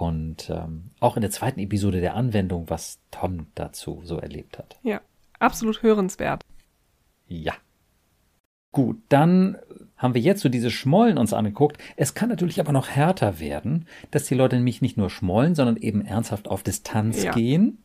Und 0.00 0.48
ähm, 0.48 0.92
auch 0.98 1.18
in 1.18 1.20
der 1.20 1.30
zweiten 1.30 1.60
Episode 1.60 2.00
der 2.00 2.14
Anwendung, 2.14 2.70
was 2.70 3.00
Tom 3.10 3.48
dazu 3.54 4.00
so 4.02 4.16
erlebt 4.16 4.56
hat. 4.56 4.78
Ja, 4.82 5.02
absolut 5.38 5.82
hörenswert. 5.82 6.42
Ja. 7.26 7.52
Gut, 8.72 8.96
dann 9.10 9.58
haben 9.98 10.14
wir 10.14 10.22
jetzt 10.22 10.40
so 10.40 10.48
diese 10.48 10.70
Schmollen 10.70 11.18
uns 11.18 11.34
angeguckt. 11.34 11.76
Es 11.96 12.14
kann 12.14 12.30
natürlich 12.30 12.60
aber 12.60 12.72
noch 12.72 12.88
härter 12.88 13.40
werden, 13.40 13.86
dass 14.10 14.24
die 14.24 14.34
Leute 14.34 14.56
nämlich 14.56 14.80
nicht 14.80 14.96
nur 14.96 15.10
schmollen, 15.10 15.54
sondern 15.54 15.76
eben 15.76 16.02
ernsthaft 16.02 16.48
auf 16.48 16.62
Distanz 16.62 17.22
ja. 17.22 17.32
gehen. 17.32 17.84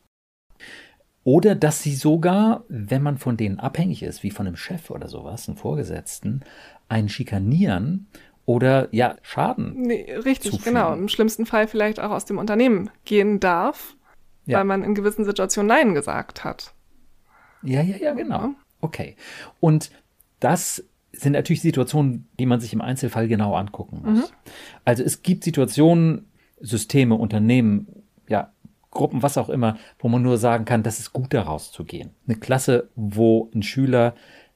Oder 1.22 1.54
dass 1.54 1.82
sie 1.82 1.94
sogar, 1.94 2.64
wenn 2.68 3.02
man 3.02 3.18
von 3.18 3.36
denen 3.36 3.60
abhängig 3.60 4.02
ist, 4.02 4.22
wie 4.22 4.30
von 4.30 4.46
einem 4.46 4.56
Chef 4.56 4.90
oder 4.90 5.08
sowas, 5.08 5.48
einem 5.48 5.58
Vorgesetzten, 5.58 6.44
einen 6.88 7.10
schikanieren 7.10 8.06
oder 8.46 8.88
ja, 8.92 9.16
Schaden. 9.22 9.74
Nee, 9.82 10.10
richtig, 10.24 10.52
zufügen. 10.52 10.74
genau. 10.74 10.94
Im 10.94 11.08
schlimmsten 11.08 11.44
Fall 11.44 11.66
vielleicht 11.66 12.00
auch 12.00 12.10
aus 12.10 12.24
dem 12.24 12.38
Unternehmen 12.38 12.90
gehen 13.04 13.40
darf, 13.40 13.96
ja. 14.46 14.58
weil 14.58 14.64
man 14.64 14.84
in 14.84 14.94
gewissen 14.94 15.24
Situationen 15.24 15.68
Nein 15.68 15.94
gesagt 15.94 16.44
hat. 16.44 16.72
Ja, 17.62 17.82
ja, 17.82 17.96
ja, 17.96 18.14
genau. 18.14 18.54
Okay. 18.80 19.16
Und 19.58 19.90
das 20.38 20.84
sind 21.12 21.32
natürlich 21.32 21.60
Situationen, 21.60 22.28
die 22.38 22.46
man 22.46 22.60
sich 22.60 22.72
im 22.72 22.80
Einzelfall 22.80 23.26
genau 23.26 23.54
angucken 23.54 24.02
muss. 24.04 24.30
Mhm. 24.30 24.34
Also 24.84 25.02
es 25.02 25.22
gibt 25.22 25.42
Situationen, 25.42 26.26
Systeme, 26.60 27.16
Unternehmen, 27.16 28.04
ja, 28.28 28.52
Gruppen, 28.90 29.22
was 29.22 29.36
auch 29.38 29.48
immer, 29.48 29.76
wo 29.98 30.08
man 30.08 30.22
nur 30.22 30.38
sagen 30.38 30.64
kann, 30.64 30.82
das 30.82 31.00
ist 31.00 31.12
gut, 31.12 31.34
da 31.34 31.42
rauszugehen. 31.42 32.10
Eine 32.26 32.38
Klasse, 32.38 32.88
wo 32.94 33.50
ein 33.54 33.62
Schüler 33.62 34.14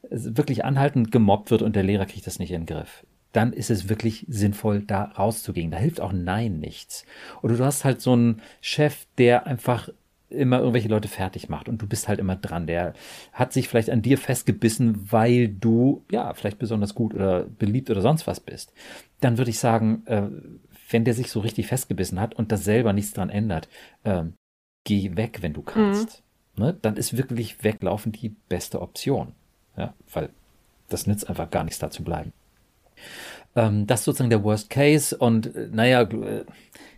wirklich 0.08 0.64
anhaltend 0.64 1.10
gemobbt 1.10 1.50
wird 1.50 1.62
und 1.62 1.76
der 1.76 1.82
Lehrer 1.82 2.06
kriegt 2.06 2.26
das 2.26 2.38
nicht 2.38 2.52
in 2.52 2.62
den 2.62 2.66
Griff 2.66 3.04
dann 3.32 3.52
ist 3.52 3.70
es 3.70 3.88
wirklich 3.88 4.26
sinnvoll, 4.28 4.82
da 4.82 5.04
rauszugehen. 5.04 5.70
Da 5.70 5.78
hilft 5.78 6.00
auch 6.00 6.12
Nein 6.12 6.58
nichts. 6.58 7.04
Oder 7.42 7.56
du 7.56 7.64
hast 7.64 7.84
halt 7.84 8.00
so 8.00 8.12
einen 8.12 8.42
Chef, 8.60 9.06
der 9.18 9.46
einfach 9.46 9.88
immer 10.30 10.58
irgendwelche 10.58 10.88
Leute 10.88 11.08
fertig 11.08 11.48
macht 11.48 11.68
und 11.68 11.82
du 11.82 11.86
bist 11.86 12.08
halt 12.08 12.20
immer 12.20 12.36
dran. 12.36 12.66
Der 12.66 12.94
hat 13.32 13.52
sich 13.52 13.68
vielleicht 13.68 13.90
an 13.90 14.02
dir 14.02 14.16
festgebissen, 14.16 15.10
weil 15.10 15.48
du 15.48 16.04
ja 16.10 16.32
vielleicht 16.34 16.58
besonders 16.58 16.94
gut 16.94 17.14
oder 17.14 17.44
beliebt 17.44 17.90
oder 17.90 18.00
sonst 18.00 18.26
was 18.26 18.40
bist. 18.40 18.72
Dann 19.20 19.38
würde 19.38 19.50
ich 19.50 19.58
sagen, 19.58 20.02
äh, 20.06 20.22
wenn 20.90 21.04
der 21.04 21.14
sich 21.14 21.30
so 21.30 21.40
richtig 21.40 21.66
festgebissen 21.66 22.20
hat 22.20 22.34
und 22.34 22.52
das 22.52 22.64
selber 22.64 22.92
nichts 22.92 23.12
dran 23.12 23.30
ändert, 23.30 23.68
äh, 24.04 24.24
geh 24.84 25.16
weg, 25.16 25.38
wenn 25.40 25.52
du 25.52 25.62
kannst. 25.62 26.22
Mhm. 26.56 26.64
Ne? 26.64 26.78
Dann 26.80 26.96
ist 26.96 27.16
wirklich 27.16 27.62
weglaufen 27.64 28.12
die 28.12 28.30
beste 28.48 28.80
Option. 28.80 29.32
Ja, 29.76 29.94
weil 30.12 30.30
das 30.88 31.06
nützt 31.06 31.28
einfach 31.28 31.50
gar 31.50 31.64
nichts 31.64 31.78
da 31.78 31.90
zu 31.90 32.02
bleiben. 32.02 32.32
Ähm, 33.56 33.86
das 33.86 34.00
ist 34.00 34.04
sozusagen 34.06 34.30
der 34.30 34.44
Worst 34.44 34.70
Case. 34.70 35.16
Und 35.16 35.54
äh, 35.54 35.68
naja, 35.72 36.02
äh, 36.02 36.44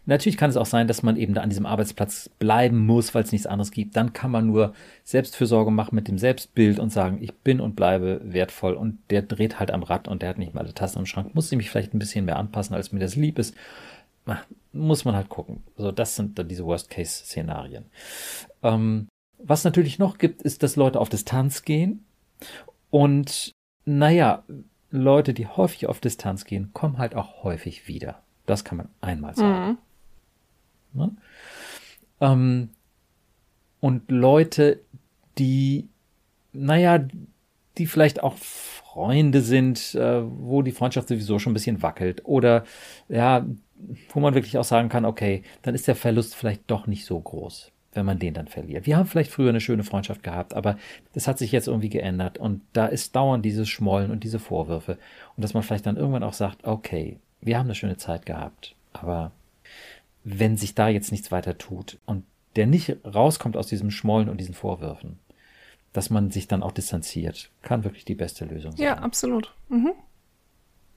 natürlich 0.06 0.36
kann 0.36 0.50
es 0.50 0.56
auch 0.56 0.66
sein, 0.66 0.88
dass 0.88 1.02
man 1.02 1.16
eben 1.16 1.34
da 1.34 1.40
an 1.40 1.48
diesem 1.48 1.66
Arbeitsplatz 1.66 2.28
bleiben 2.38 2.78
muss, 2.78 3.14
weil 3.14 3.24
es 3.24 3.32
nichts 3.32 3.46
anderes 3.46 3.70
gibt. 3.70 3.96
Dann 3.96 4.12
kann 4.12 4.30
man 4.30 4.46
nur 4.46 4.74
Selbstfürsorge 5.04 5.70
machen 5.70 5.94
mit 5.94 6.08
dem 6.08 6.18
Selbstbild 6.18 6.78
und 6.78 6.90
sagen, 6.90 7.18
ich 7.20 7.34
bin 7.34 7.60
und 7.60 7.76
bleibe 7.76 8.20
wertvoll. 8.24 8.74
Und 8.74 8.98
der 9.10 9.22
dreht 9.22 9.58
halt 9.58 9.70
am 9.70 9.82
Rad 9.82 10.08
und 10.08 10.22
der 10.22 10.30
hat 10.30 10.38
nicht 10.38 10.54
mal 10.54 10.60
alle 10.60 10.74
Tassen 10.74 11.00
im 11.00 11.06
Schrank. 11.06 11.34
Muss 11.34 11.50
ich 11.50 11.56
mich 11.56 11.70
vielleicht 11.70 11.94
ein 11.94 11.98
bisschen 11.98 12.24
mehr 12.24 12.38
anpassen, 12.38 12.74
als 12.74 12.92
mir 12.92 13.00
das 13.00 13.16
lieb 13.16 13.38
ist. 13.38 13.54
Muss 14.72 15.04
man 15.04 15.16
halt 15.16 15.28
gucken. 15.28 15.62
So, 15.76 15.90
das 15.90 16.16
sind 16.16 16.38
dann 16.38 16.48
diese 16.48 16.64
Worst-Case-Szenarien. 16.64 17.86
Ähm, 18.62 19.08
was 19.38 19.64
natürlich 19.64 19.98
noch 19.98 20.18
gibt, 20.18 20.42
ist, 20.42 20.62
dass 20.62 20.76
Leute 20.76 21.00
auf 21.00 21.08
Distanz 21.08 21.62
gehen. 21.62 22.04
Und 22.90 23.52
naja, 23.84 24.44
Leute, 24.92 25.34
die 25.34 25.46
häufig 25.46 25.86
auf 25.86 26.00
Distanz 26.00 26.44
gehen, 26.44 26.70
kommen 26.72 26.98
halt 26.98 27.14
auch 27.14 27.42
häufig 27.42 27.88
wieder. 27.88 28.22
Das 28.46 28.64
kann 28.64 28.78
man 28.78 28.88
einmal 29.00 29.34
sagen. 29.34 29.78
Mhm. 30.92 31.00
Ne? 31.00 31.16
Ähm, 32.20 32.68
und 33.80 34.10
Leute, 34.10 34.80
die, 35.38 35.88
naja, 36.52 37.04
die 37.78 37.86
vielleicht 37.86 38.22
auch 38.22 38.36
Freunde 38.36 39.40
sind, 39.40 39.94
äh, 39.94 40.22
wo 40.22 40.60
die 40.60 40.72
Freundschaft 40.72 41.08
sowieso 41.08 41.38
schon 41.38 41.52
ein 41.52 41.54
bisschen 41.54 41.82
wackelt 41.82 42.22
oder 42.26 42.64
ja, 43.08 43.46
wo 44.10 44.20
man 44.20 44.34
wirklich 44.34 44.58
auch 44.58 44.64
sagen 44.64 44.90
kann, 44.90 45.06
okay, 45.06 45.42
dann 45.62 45.74
ist 45.74 45.88
der 45.88 45.96
Verlust 45.96 46.34
vielleicht 46.36 46.70
doch 46.70 46.86
nicht 46.86 47.06
so 47.06 47.18
groß 47.18 47.72
wenn 47.94 48.06
man 48.06 48.18
den 48.18 48.34
dann 48.34 48.48
verliert. 48.48 48.86
Wir 48.86 48.96
haben 48.96 49.06
vielleicht 49.06 49.30
früher 49.30 49.50
eine 49.50 49.60
schöne 49.60 49.84
Freundschaft 49.84 50.22
gehabt, 50.22 50.54
aber 50.54 50.78
das 51.12 51.28
hat 51.28 51.38
sich 51.38 51.52
jetzt 51.52 51.68
irgendwie 51.68 51.90
geändert 51.90 52.38
und 52.38 52.62
da 52.72 52.86
ist 52.86 53.14
dauernd 53.14 53.44
dieses 53.44 53.68
Schmollen 53.68 54.10
und 54.10 54.24
diese 54.24 54.38
Vorwürfe 54.38 54.98
und 55.36 55.44
dass 55.44 55.54
man 55.54 55.62
vielleicht 55.62 55.86
dann 55.86 55.96
irgendwann 55.96 56.22
auch 56.22 56.32
sagt, 56.32 56.64
okay, 56.64 57.18
wir 57.40 57.58
haben 57.58 57.66
eine 57.66 57.74
schöne 57.74 57.96
Zeit 57.96 58.26
gehabt, 58.26 58.74
aber 58.92 59.32
wenn 60.24 60.56
sich 60.56 60.74
da 60.74 60.88
jetzt 60.88 61.10
nichts 61.10 61.30
weiter 61.32 61.58
tut 61.58 61.98
und 62.06 62.24
der 62.56 62.66
nicht 62.66 62.96
rauskommt 63.04 63.56
aus 63.56 63.66
diesem 63.66 63.90
Schmollen 63.90 64.28
und 64.28 64.38
diesen 64.38 64.54
Vorwürfen, 64.54 65.18
dass 65.92 66.10
man 66.10 66.30
sich 66.30 66.48
dann 66.48 66.62
auch 66.62 66.72
distanziert, 66.72 67.50
kann 67.62 67.84
wirklich 67.84 68.04
die 68.04 68.14
beste 68.14 68.44
Lösung 68.44 68.72
sein. 68.72 68.84
Ja, 68.84 68.98
absolut. 68.98 69.54
Mhm. 69.68 69.92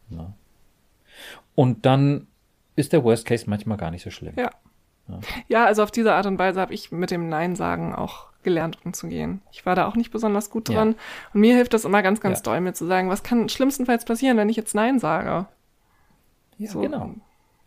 Ja. 0.10 0.34
Und 1.55 1.86
dann 1.86 2.27
ist 2.75 2.93
der 2.93 3.03
Worst 3.03 3.25
Case 3.25 3.45
manchmal 3.49 3.77
gar 3.77 3.91
nicht 3.91 4.03
so 4.03 4.12
schlimm. 4.12 4.34
Ja. 4.38 4.51
Ja. 5.08 5.20
ja, 5.48 5.65
also 5.65 5.84
auf 5.84 5.91
diese 5.91 6.13
Art 6.13 6.26
und 6.26 6.39
Weise 6.39 6.60
habe 6.60 6.74
ich 6.74 6.91
mit 6.91 7.12
dem 7.12 7.30
Nein 7.30 7.56
sagen 7.56 7.94
auch 7.94 8.28
gelernt 8.46 8.78
umzugehen. 8.86 9.41
Ich 9.52 9.65
war 9.65 9.76
da 9.76 9.88
auch 9.88 9.96
nicht 9.96 10.12
besonders 10.12 10.50
gut 10.50 10.70
dran. 10.70 10.91
Ja. 10.91 10.98
Und 11.34 11.41
mir 11.41 11.56
hilft 11.56 11.74
das 11.74 11.84
immer 11.84 12.02
ganz, 12.02 12.22
ganz 12.22 12.39
ja. 12.39 12.44
doll, 12.44 12.62
mir 12.62 12.74
zu 12.74 12.86
sagen, 12.86 13.10
was 13.10 13.24
kann 13.24 13.50
schlimmstenfalls 13.50 14.06
passieren, 14.06 14.38
wenn 14.38 14.50
ich 14.50 14.56
jetzt 14.56 14.76
Nein 14.76 15.00
sage. 15.00 15.48
Ja, 16.58 16.70
so. 16.70 16.80
genau. 16.80 17.15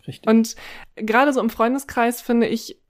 Richtig. 0.07 0.27
Und 0.27 0.55
gerade 0.95 1.33
so 1.33 1.41
im 1.41 1.49
Freundeskreis 1.49 2.21
finde 2.21 2.47
ich, 2.47 2.81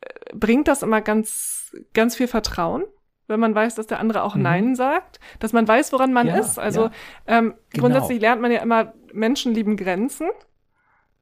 äh, 0.00 0.08
bringt 0.34 0.68
das 0.68 0.82
immer 0.82 1.00
ganz, 1.00 1.74
ganz 1.92 2.16
viel 2.16 2.28
Vertrauen, 2.28 2.84
wenn 3.26 3.40
man 3.40 3.54
weiß, 3.54 3.74
dass 3.74 3.86
der 3.86 4.00
andere 4.00 4.22
auch 4.22 4.34
mhm. 4.36 4.42
Nein 4.42 4.76
sagt, 4.76 5.20
dass 5.40 5.52
man 5.52 5.66
weiß, 5.66 5.92
woran 5.92 6.12
man 6.12 6.28
ja, 6.28 6.38
ist. 6.38 6.58
Also 6.58 6.90
ähm, 7.26 7.54
genau. 7.70 7.88
grundsätzlich 7.88 8.20
lernt 8.20 8.40
man 8.40 8.52
ja 8.52 8.60
immer, 8.60 8.94
Menschen 9.12 9.52
lieben 9.52 9.76
Grenzen. 9.76 10.28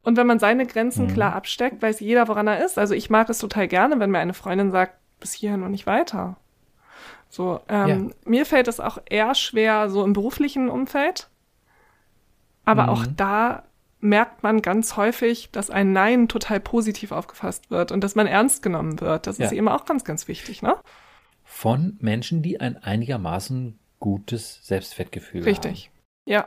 Und 0.03 0.17
wenn 0.17 0.27
man 0.27 0.39
seine 0.39 0.67
Grenzen 0.67 1.07
mhm. 1.07 1.15
klar 1.15 1.35
absteckt, 1.35 1.81
weiß 1.81 2.01
jeder, 2.01 2.29
woran 2.29 2.47
er 2.49 2.65
ist. 2.65 2.79
Also 2.79 2.95
ich 2.95 3.09
mag 3.11 3.29
es 3.29 3.39
total 3.39 3.69
gerne, 3.69 4.01
wenn 4.01 4.11
mir 4.11 4.19
eine 4.19 4.35
Freundin 4.35 4.71
sagt, 4.71 4.95
bis 5.21 5.33
hierhin 5.33 5.63
und 5.63 5.71
nicht 5.71 5.87
weiter. 5.87 6.37
So, 7.29 7.61
ähm, 7.69 7.89
ja. 7.89 8.31
mir 8.31 8.47
fällt 8.47 8.69
es 8.69 8.81
auch 8.81 8.99
eher 9.09 9.35
schwer, 9.35 9.89
so 9.89 10.05
im 10.05 10.13
beruflichen 10.13 10.69
Umfeld. 10.69 11.29
Aber 12.65 12.85
mhm. 12.85 12.89
auch 12.91 13.07
da 13.17 13.63
merkt 14.01 14.43
man 14.43 14.61
ganz 14.61 14.97
häufig, 14.97 15.51
dass 15.53 15.71
ein 15.71 15.93
Nein 15.93 16.29
total 16.29 16.61
positiv 16.61 17.13
aufgefasst 17.13 17.71
wird 17.71 17.93
und 17.93 18.03
dass 18.03 18.17
man 18.17 18.27
ernst 18.27 18.63
genommen 18.63 19.01
wird. 19.01 19.27
Das 19.27 19.39
ja. 19.39 19.47
ist 19.47 19.53
eben 19.53 19.69
auch 19.69 19.85
ganz, 19.85 20.05
ganz 20.05 20.27
wichtig, 20.29 20.61
ne? 20.61 20.75
Von 21.45 21.97
Menschen, 22.01 22.43
die 22.43 22.61
ein 22.61 22.77
einigermaßen 22.77 23.79
gutes 24.01 24.59
Selbstwertgefühl 24.63 25.45
Richtig. 25.45 25.65
haben. 25.65 25.71
Richtig. 25.71 25.91
Ja. 26.25 26.47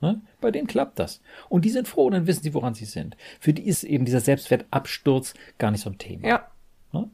Ne? 0.00 0.20
Bei 0.40 0.50
denen 0.50 0.66
klappt 0.66 0.98
das. 0.98 1.22
Und 1.48 1.64
die 1.64 1.70
sind 1.70 1.88
froh 1.88 2.06
und 2.06 2.12
dann 2.12 2.26
wissen 2.26 2.42
sie, 2.42 2.54
woran 2.54 2.74
sie 2.74 2.84
sind. 2.84 3.16
Für 3.40 3.52
die 3.52 3.66
ist 3.66 3.84
eben 3.84 4.04
dieser 4.04 4.20
Selbstwertabsturz 4.20 5.34
gar 5.58 5.70
nicht 5.70 5.80
so 5.80 5.90
ein 5.90 5.98
Thema. 5.98 6.28
Ja. 6.28 6.50
Ne? 6.92 7.08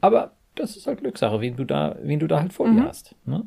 Aber 0.00 0.32
das 0.54 0.76
ist 0.76 0.86
halt 0.86 1.00
Glückssache, 1.00 1.40
wen 1.40 1.56
du 1.56 1.64
da, 1.64 1.96
wen 2.00 2.18
du 2.18 2.26
da 2.26 2.40
halt 2.40 2.52
vor 2.52 2.66
mhm. 2.66 2.76
dir 2.76 2.88
hast. 2.88 3.14
Ne? 3.24 3.46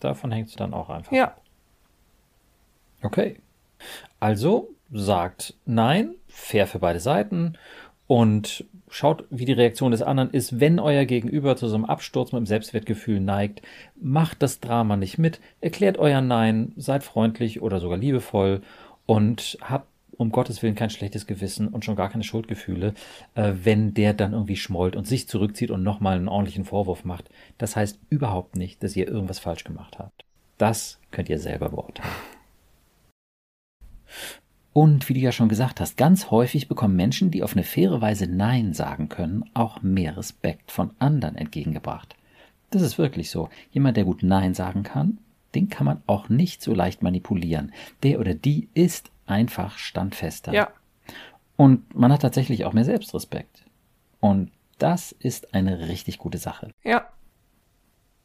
Davon 0.00 0.32
hängt 0.32 0.48
es 0.48 0.56
dann 0.56 0.74
auch 0.74 0.90
einfach. 0.90 1.12
Ja. 1.12 1.36
Okay. 3.02 3.40
Also 4.20 4.74
sagt 4.90 5.54
nein, 5.64 6.14
fair 6.28 6.66
für 6.66 6.78
beide 6.78 7.00
Seiten 7.00 7.56
und 8.06 8.64
schaut, 8.88 9.24
wie 9.30 9.44
die 9.44 9.52
Reaktion 9.52 9.92
des 9.92 10.02
anderen 10.02 10.30
ist. 10.30 10.60
Wenn 10.60 10.78
euer 10.78 11.04
Gegenüber 11.04 11.56
zu 11.56 11.66
so 11.68 11.74
einem 11.74 11.84
Absturz 11.86 12.32
mit 12.32 12.40
dem 12.40 12.46
Selbstwertgefühl 12.46 13.20
neigt, 13.20 13.62
macht 14.00 14.42
das 14.42 14.60
Drama 14.60 14.96
nicht 14.96 15.18
mit, 15.18 15.40
erklärt 15.60 15.98
euer 15.98 16.20
Nein, 16.20 16.72
seid 16.76 17.02
freundlich 17.04 17.62
oder 17.62 17.80
sogar 17.80 17.98
liebevoll 17.98 18.60
und 19.06 19.58
habt 19.62 19.86
um 20.18 20.30
Gottes 20.30 20.62
Willen 20.62 20.74
kein 20.74 20.90
schlechtes 20.90 21.26
Gewissen 21.26 21.68
und 21.68 21.84
schon 21.84 21.96
gar 21.96 22.10
keine 22.10 22.22
Schuldgefühle, 22.22 22.94
äh, 23.34 23.52
wenn 23.62 23.94
der 23.94 24.14
dann 24.14 24.32
irgendwie 24.32 24.56
schmollt 24.56 24.94
und 24.94 25.06
sich 25.06 25.26
zurückzieht 25.26 25.70
und 25.70 25.82
nochmal 25.82 26.16
einen 26.16 26.28
ordentlichen 26.28 26.64
Vorwurf 26.64 27.04
macht. 27.04 27.30
Das 27.58 27.76
heißt 27.76 27.98
überhaupt 28.10 28.56
nicht, 28.56 28.82
dass 28.82 28.94
ihr 28.94 29.08
irgendwas 29.08 29.38
falsch 29.38 29.64
gemacht 29.64 29.98
habt. 29.98 30.24
Das 30.58 31.00
könnt 31.10 31.28
ihr 31.28 31.38
selber 31.38 31.70
beurteilen. 31.70 32.12
Und 34.72 35.08
wie 35.08 35.14
du 35.14 35.20
ja 35.20 35.32
schon 35.32 35.48
gesagt 35.48 35.80
hast, 35.80 35.96
ganz 35.96 36.30
häufig 36.30 36.68
bekommen 36.68 36.96
Menschen, 36.96 37.30
die 37.30 37.42
auf 37.42 37.52
eine 37.52 37.64
faire 37.64 38.00
Weise 38.00 38.26
Nein 38.26 38.72
sagen 38.72 39.08
können, 39.08 39.44
auch 39.54 39.82
mehr 39.82 40.16
Respekt 40.16 40.72
von 40.72 40.92
anderen 40.98 41.36
entgegengebracht. 41.36 42.16
Das 42.70 42.80
ist 42.80 42.96
wirklich 42.96 43.30
so. 43.30 43.50
Jemand, 43.70 43.98
der 43.98 44.04
gut 44.04 44.22
Nein 44.22 44.54
sagen 44.54 44.82
kann, 44.82 45.18
den 45.54 45.68
kann 45.68 45.84
man 45.84 46.02
auch 46.06 46.30
nicht 46.30 46.62
so 46.62 46.74
leicht 46.74 47.02
manipulieren. 47.02 47.72
Der 48.02 48.18
oder 48.18 48.34
die 48.34 48.68
ist 48.72 49.10
einfach 49.26 49.76
standfester. 49.76 50.54
Ja. 50.54 50.70
Und 51.56 51.94
man 51.94 52.10
hat 52.10 52.22
tatsächlich 52.22 52.64
auch 52.64 52.72
mehr 52.72 52.86
Selbstrespekt. 52.86 53.64
Und 54.20 54.50
das 54.78 55.12
ist 55.12 55.54
eine 55.54 55.88
richtig 55.88 56.18
gute 56.18 56.38
Sache. 56.38 56.70
Ja. 56.82 57.08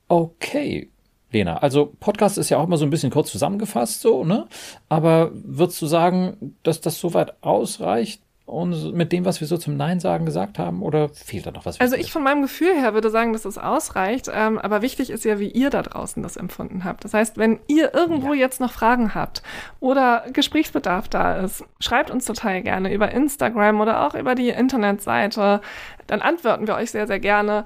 Okay, 0.08 0.90
Lena, 1.32 1.58
also 1.58 1.94
Podcast 2.00 2.38
ist 2.38 2.50
ja 2.50 2.58
auch 2.58 2.64
immer 2.64 2.78
so 2.78 2.86
ein 2.86 2.90
bisschen 2.90 3.12
kurz 3.12 3.32
zusammengefasst, 3.32 4.02
so, 4.02 4.24
ne? 4.24 4.48
Aber 4.88 5.32
würdest 5.34 5.82
du 5.82 5.86
sagen, 5.86 6.56
dass 6.64 6.80
das 6.80 7.00
soweit 7.00 7.44
ausreicht? 7.44 8.22
Und 8.48 8.94
mit 8.94 9.12
dem, 9.12 9.26
was 9.26 9.42
wir 9.42 9.48
so 9.48 9.58
zum 9.58 9.76
Nein 9.76 10.00
sagen 10.00 10.26
gesagt 10.26 10.58
haben, 10.58 10.82
oder 10.82 11.10
fehlt 11.10 11.46
da 11.46 11.52
noch 11.52 11.66
was? 11.66 11.82
Also 11.82 11.98
ich 11.98 12.14
von 12.14 12.24
meinem 12.24 12.42
Gefühl 12.42 12.76
her 12.76 12.94
würde 12.94 13.10
sagen, 13.10 13.34
dass 13.34 13.44
es 13.44 13.58
ausreicht. 13.58 14.32
Ähm, 14.34 14.58
aber 14.58 14.82
wichtig 14.82 15.10
ist 15.10 15.26
ja, 15.26 15.38
wie 15.38 15.50
ihr 15.50 15.70
da 15.70 15.82
draußen 15.82 16.24
das 16.24 16.38
empfunden 16.38 16.86
habt. 16.86 17.04
Das 17.04 17.14
heißt, 17.14 17.38
wenn 17.38 17.60
ihr 17.68 17.94
irgendwo 17.94 18.34
ja. 18.34 18.40
jetzt 18.40 18.62
noch 18.62 18.72
Fragen 18.72 19.14
habt 19.14 19.44
oder 19.82 20.24
Gesprächsbedarf 20.32 21.10
da 21.10 21.40
ist, 21.40 21.66
schreibt 21.82 22.10
uns 22.10 22.24
total 22.24 22.62
gerne 22.64 22.94
über 22.94 23.12
Instagram 23.12 23.82
oder 23.82 24.08
auch 24.08 24.16
über 24.16 24.34
die 24.34 24.48
Internetseite. 24.48 25.60
Dann 26.08 26.22
antworten 26.22 26.68
wir 26.68 26.76
euch 26.76 26.92
sehr, 26.92 27.06
sehr 27.06 27.20
gerne. 27.20 27.66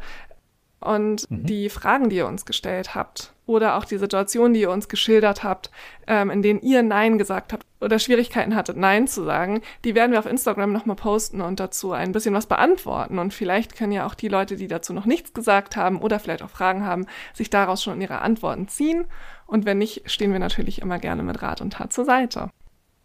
Und 0.80 1.30
mhm. 1.30 1.46
die 1.46 1.70
Fragen, 1.70 2.10
die 2.10 2.16
ihr 2.16 2.28
uns 2.28 2.44
gestellt 2.44 2.96
habt, 2.96 3.34
oder 3.52 3.76
auch 3.76 3.86
die 3.86 3.98
Situation, 3.98 4.54
die 4.54 4.62
ihr 4.62 4.72
uns 4.72 4.90
geschildert 4.90 5.44
habt, 5.44 5.72
ähm, 6.08 6.30
in 6.30 6.42
denen 6.42 6.62
ihr 6.62 6.84
Nein 6.84 7.18
gesagt 7.18 7.54
habt 7.54 7.66
oder 7.80 8.00
Schwierigkeiten 8.00 8.56
hattet, 8.56 8.78
Nein 8.78 9.08
zu 9.08 9.24
sagen, 9.24 9.62
die 9.84 9.96
werden 9.96 10.12
wir 10.12 10.20
auf 10.20 10.26
Instagram 10.26 10.72
nochmal 10.72 10.96
posten 10.96 11.42
und 11.42 11.60
dazu 11.60 11.92
ein 11.92 12.12
bisschen 12.12 12.34
was 12.34 12.46
beantworten. 12.46 13.20
Und 13.20 13.34
vielleicht 13.34 13.76
können 13.76 13.92
ja 13.92 14.06
auch 14.06 14.16
die 14.16 14.28
Leute, 14.28 14.56
die 14.56 14.68
dazu 14.68 14.94
noch 14.94 15.06
nichts 15.06 15.34
gesagt 15.34 15.76
haben 15.76 16.02
oder 16.02 16.20
vielleicht 16.20 16.44
auch 16.44 16.50
Fragen 16.50 16.86
haben, 16.86 17.08
sich 17.34 17.50
daraus 17.50 17.84
schon 17.84 18.02
ihre 18.02 18.20
Antworten 18.20 18.68
ziehen. 18.68 19.06
Und 19.46 19.66
wenn 19.66 19.80
nicht, 19.80 20.10
stehen 20.10 20.32
wir 20.32 20.40
natürlich 20.40 20.82
immer 20.82 21.00
gerne 21.00 21.24
mit 21.24 21.42
Rat 21.42 21.62
und 21.62 21.74
Tat 21.74 21.92
zur 21.92 22.06
Seite. 22.06 22.50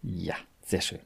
Ja, 0.03 0.35
sehr 0.63 0.81
schön. 0.81 1.01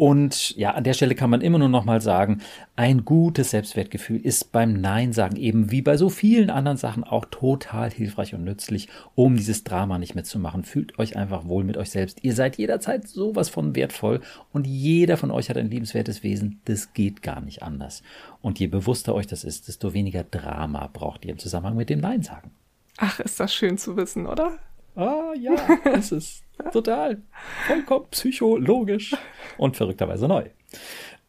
Und 0.00 0.56
ja, 0.56 0.70
an 0.70 0.84
der 0.84 0.94
Stelle 0.94 1.14
kann 1.14 1.28
man 1.28 1.42
immer 1.42 1.58
nur 1.58 1.68
noch 1.68 1.84
mal 1.84 2.00
sagen, 2.00 2.40
ein 2.74 3.04
gutes 3.04 3.50
Selbstwertgefühl 3.50 4.18
ist 4.18 4.50
beim 4.50 4.80
Nein 4.80 5.12
sagen 5.12 5.36
eben 5.36 5.70
wie 5.70 5.82
bei 5.82 5.98
so 5.98 6.08
vielen 6.08 6.48
anderen 6.48 6.78
Sachen 6.78 7.04
auch 7.04 7.26
total 7.26 7.90
hilfreich 7.90 8.34
und 8.34 8.42
nützlich, 8.42 8.88
um 9.14 9.36
dieses 9.36 9.62
Drama 9.62 9.98
nicht 9.98 10.14
mitzumachen. 10.14 10.64
Fühlt 10.64 10.98
euch 10.98 11.18
einfach 11.18 11.44
wohl 11.44 11.64
mit 11.64 11.76
euch 11.76 11.90
selbst. 11.90 12.24
Ihr 12.24 12.32
seid 12.32 12.56
jederzeit 12.56 13.08
sowas 13.08 13.50
von 13.50 13.76
wertvoll 13.76 14.22
und 14.54 14.66
jeder 14.66 15.18
von 15.18 15.30
euch 15.30 15.50
hat 15.50 15.58
ein 15.58 15.68
liebenswertes 15.68 16.22
Wesen. 16.22 16.62
Das 16.64 16.94
geht 16.94 17.20
gar 17.20 17.42
nicht 17.42 17.62
anders. 17.62 18.02
Und 18.40 18.58
je 18.58 18.68
bewusster 18.68 19.14
euch 19.14 19.26
das 19.26 19.44
ist, 19.44 19.68
desto 19.68 19.92
weniger 19.92 20.24
Drama 20.24 20.88
braucht 20.90 21.26
ihr 21.26 21.32
im 21.32 21.38
Zusammenhang 21.38 21.76
mit 21.76 21.90
dem 21.90 22.00
Nein 22.00 22.22
sagen. 22.22 22.52
Ach, 22.96 23.20
ist 23.20 23.38
das 23.38 23.52
schön 23.52 23.76
zu 23.76 23.98
wissen, 23.98 24.26
oder? 24.26 24.60
Ah, 24.94 25.32
ja, 25.38 25.54
ist 25.92 26.12
es. 26.12 26.42
Total. 26.72 27.22
Vollkommen 27.66 28.06
psychologisch 28.10 29.16
und 29.56 29.76
verrückterweise 29.76 30.28
neu. 30.28 30.50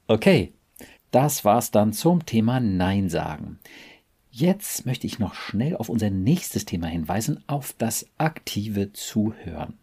Okay, 0.07 0.53
das 1.11 1.45
war's 1.45 1.71
dann 1.71 1.93
zum 1.93 2.25
Thema 2.25 2.59
Nein 2.59 3.09
sagen. 3.09 3.59
Jetzt 4.29 4.85
möchte 4.85 5.07
ich 5.07 5.19
noch 5.19 5.33
schnell 5.33 5.75
auf 5.75 5.89
unser 5.89 6.09
nächstes 6.09 6.65
Thema 6.65 6.87
hinweisen, 6.87 7.43
auf 7.47 7.73
das 7.77 8.07
aktive 8.17 8.93
Zuhören. 8.93 9.77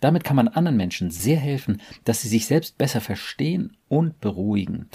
Damit 0.00 0.24
kann 0.24 0.36
man 0.36 0.48
anderen 0.48 0.76
Menschen 0.76 1.10
sehr 1.10 1.38
helfen, 1.38 1.80
dass 2.04 2.22
sie 2.22 2.28
sich 2.28 2.46
selbst 2.46 2.78
besser 2.78 3.00
verstehen 3.00 3.76
und 3.88 4.20
beruhigen. 4.20 4.88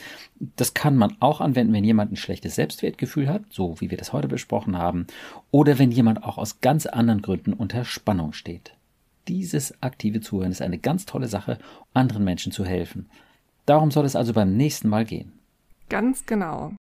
Das 0.56 0.74
kann 0.74 0.96
man 0.96 1.15
auch 1.20 1.41
anwenden, 1.41 1.74
wenn 1.74 1.84
jemand 1.84 2.12
ein 2.12 2.17
schlechtes 2.17 2.56
Selbstwertgefühl 2.56 3.30
hat, 3.30 3.44
so 3.50 3.80
wie 3.80 3.89
wir 3.89 3.98
das 3.98 4.13
heute 4.13 4.28
besprochen 4.28 4.78
haben, 4.78 5.08
oder 5.52 5.80
wenn 5.80 5.91
jemand 5.91 6.24
auch 6.24 6.38
aus 6.38 6.62
ganz 6.62 6.86
anderen 6.86 7.22
Gründen 7.22 7.54
unter 7.54 7.86
Spannung 7.86 8.34
steht. 8.34 8.74
Dieses 9.28 9.82
aktive 9.82 10.22
Zuhören 10.22 10.52
ist 10.52 10.62
eine 10.62 10.78
ganz 10.78 11.06
tolle 11.06 11.28
Sache, 11.28 11.58
anderen 11.94 12.24
Menschen 12.24 12.52
zu 12.52 12.65
helfen. 12.65 13.10
Darum 13.65 13.91
soll 13.91 14.06
es 14.06 14.15
also 14.15 14.34
beim 14.34 14.58
nächsten 14.58 14.89
Mal 14.89 15.06
gehen. 15.06 15.34
Ganz 15.89 16.26
genau. 16.26 16.74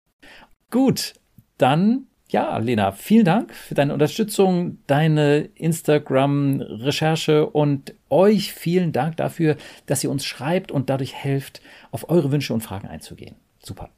Gut, 0.72 1.16
dann 1.58 2.08
ja, 2.30 2.58
Lena, 2.58 2.92
vielen 2.92 3.26
Dank 3.26 3.54
für 3.54 3.76
deine 3.76 3.94
Unterstützung, 3.94 4.78
deine 4.88 5.50
Instagram-Recherche 5.56 7.48
und 7.48 7.96
euch 8.10 8.54
vielen 8.54 8.92
Dank 8.92 9.18
dafür, 9.18 9.58
dass 9.88 10.04
ihr 10.04 10.12
uns 10.12 10.26
schreibt 10.26 10.72
und 10.72 10.90
dadurch 10.90 11.16
helft, 11.16 11.62
auf 11.92 12.10
eure 12.10 12.32
Wünsche 12.32 12.54
und 12.54 12.62
Fragen 12.62 12.88
einzugehen. 12.88 13.36
Super. 13.64 13.90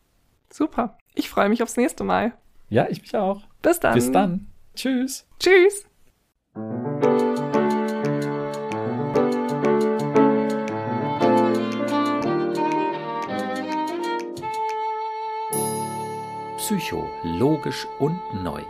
Super. 0.50 0.98
Ich 1.14 1.30
freue 1.30 1.50
mich 1.50 1.62
aufs 1.62 1.78
nächste 1.78 2.04
Mal. 2.04 2.34
Ja, 2.70 2.88
ich 2.90 3.02
mich 3.02 3.16
auch. 3.16 3.42
Bis 3.62 3.80
dann. 3.80 3.94
Bis 3.94 4.12
dann. 4.12 4.48
Tschüss. 4.76 5.28
Tschüss. 5.40 5.86
Psycho, 16.72 17.10
logisch 17.24 17.86
und 18.00 18.18
neu. 18.46 18.62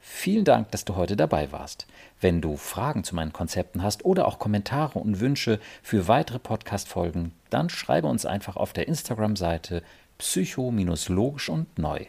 Vielen 0.00 0.44
Dank, 0.44 0.72
dass 0.72 0.84
du 0.84 0.96
heute 0.96 1.14
dabei 1.14 1.52
warst. 1.52 1.86
Wenn 2.20 2.40
du 2.40 2.56
Fragen 2.56 3.04
zu 3.04 3.14
meinen 3.14 3.32
Konzepten 3.32 3.84
hast 3.84 4.04
oder 4.04 4.26
auch 4.26 4.40
Kommentare 4.40 4.98
und 4.98 5.20
Wünsche 5.20 5.60
für 5.84 6.08
weitere 6.08 6.40
Podcast-Folgen, 6.40 7.30
dann 7.48 7.70
schreibe 7.70 8.08
uns 8.08 8.26
einfach 8.26 8.56
auf 8.56 8.72
der 8.72 8.88
Instagram-Seite 8.88 9.84
psycho-logisch 10.18 11.48
und 11.48 11.78
neu. 11.78 12.06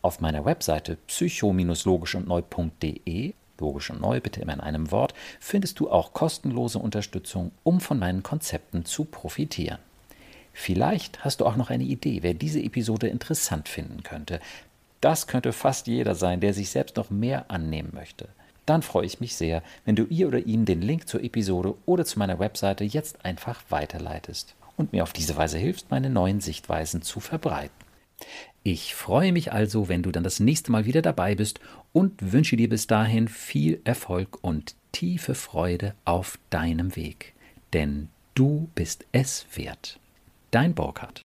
Auf 0.00 0.20
meiner 0.20 0.46
Webseite 0.46 0.96
psycho-logisch 1.06 2.14
und 2.14 2.26
neu.de 2.26 3.34
logisch 3.60 3.90
und 3.90 4.00
neu, 4.00 4.20
bitte 4.20 4.40
immer 4.40 4.54
in 4.54 4.60
einem 4.60 4.90
Wort, 4.90 5.12
findest 5.38 5.80
du 5.80 5.90
auch 5.90 6.14
kostenlose 6.14 6.78
Unterstützung, 6.78 7.52
um 7.62 7.78
von 7.78 7.98
meinen 7.98 8.22
Konzepten 8.22 8.86
zu 8.86 9.04
profitieren. 9.04 9.80
Vielleicht 10.54 11.24
hast 11.24 11.40
du 11.40 11.46
auch 11.46 11.56
noch 11.56 11.68
eine 11.68 11.84
Idee, 11.84 12.22
wer 12.22 12.32
diese 12.32 12.62
Episode 12.62 13.08
interessant 13.08 13.68
finden 13.68 14.02
könnte. 14.04 14.40
Das 15.00 15.26
könnte 15.26 15.52
fast 15.52 15.88
jeder 15.88 16.14
sein, 16.14 16.40
der 16.40 16.54
sich 16.54 16.70
selbst 16.70 16.96
noch 16.96 17.10
mehr 17.10 17.50
annehmen 17.50 17.90
möchte. 17.92 18.28
Dann 18.64 18.80
freue 18.80 19.04
ich 19.04 19.20
mich 19.20 19.36
sehr, 19.36 19.62
wenn 19.84 19.96
du 19.96 20.04
ihr 20.04 20.28
oder 20.28 20.38
ihm 20.38 20.64
den 20.64 20.80
Link 20.80 21.08
zur 21.08 21.22
Episode 21.22 21.74
oder 21.84 22.06
zu 22.06 22.18
meiner 22.18 22.38
Webseite 22.38 22.84
jetzt 22.84 23.22
einfach 23.24 23.60
weiterleitest 23.68 24.54
und 24.76 24.92
mir 24.92 25.02
auf 25.02 25.12
diese 25.12 25.36
Weise 25.36 25.58
hilfst, 25.58 25.90
meine 25.90 26.08
neuen 26.08 26.40
Sichtweisen 26.40 27.02
zu 27.02 27.20
verbreiten. 27.20 27.74
Ich 28.62 28.94
freue 28.94 29.32
mich 29.32 29.52
also, 29.52 29.88
wenn 29.88 30.02
du 30.02 30.10
dann 30.10 30.24
das 30.24 30.40
nächste 30.40 30.72
Mal 30.72 30.86
wieder 30.86 31.02
dabei 31.02 31.34
bist 31.34 31.60
und 31.92 32.32
wünsche 32.32 32.56
dir 32.56 32.68
bis 32.68 32.86
dahin 32.86 33.28
viel 33.28 33.82
Erfolg 33.84 34.38
und 34.40 34.74
tiefe 34.92 35.34
Freude 35.34 35.94
auf 36.06 36.38
deinem 36.48 36.96
Weg. 36.96 37.34
Denn 37.74 38.08
du 38.34 38.68
bist 38.74 39.04
es 39.12 39.44
wert. 39.54 39.98
Dein 40.54 40.72
Burkhardt. 40.72 41.22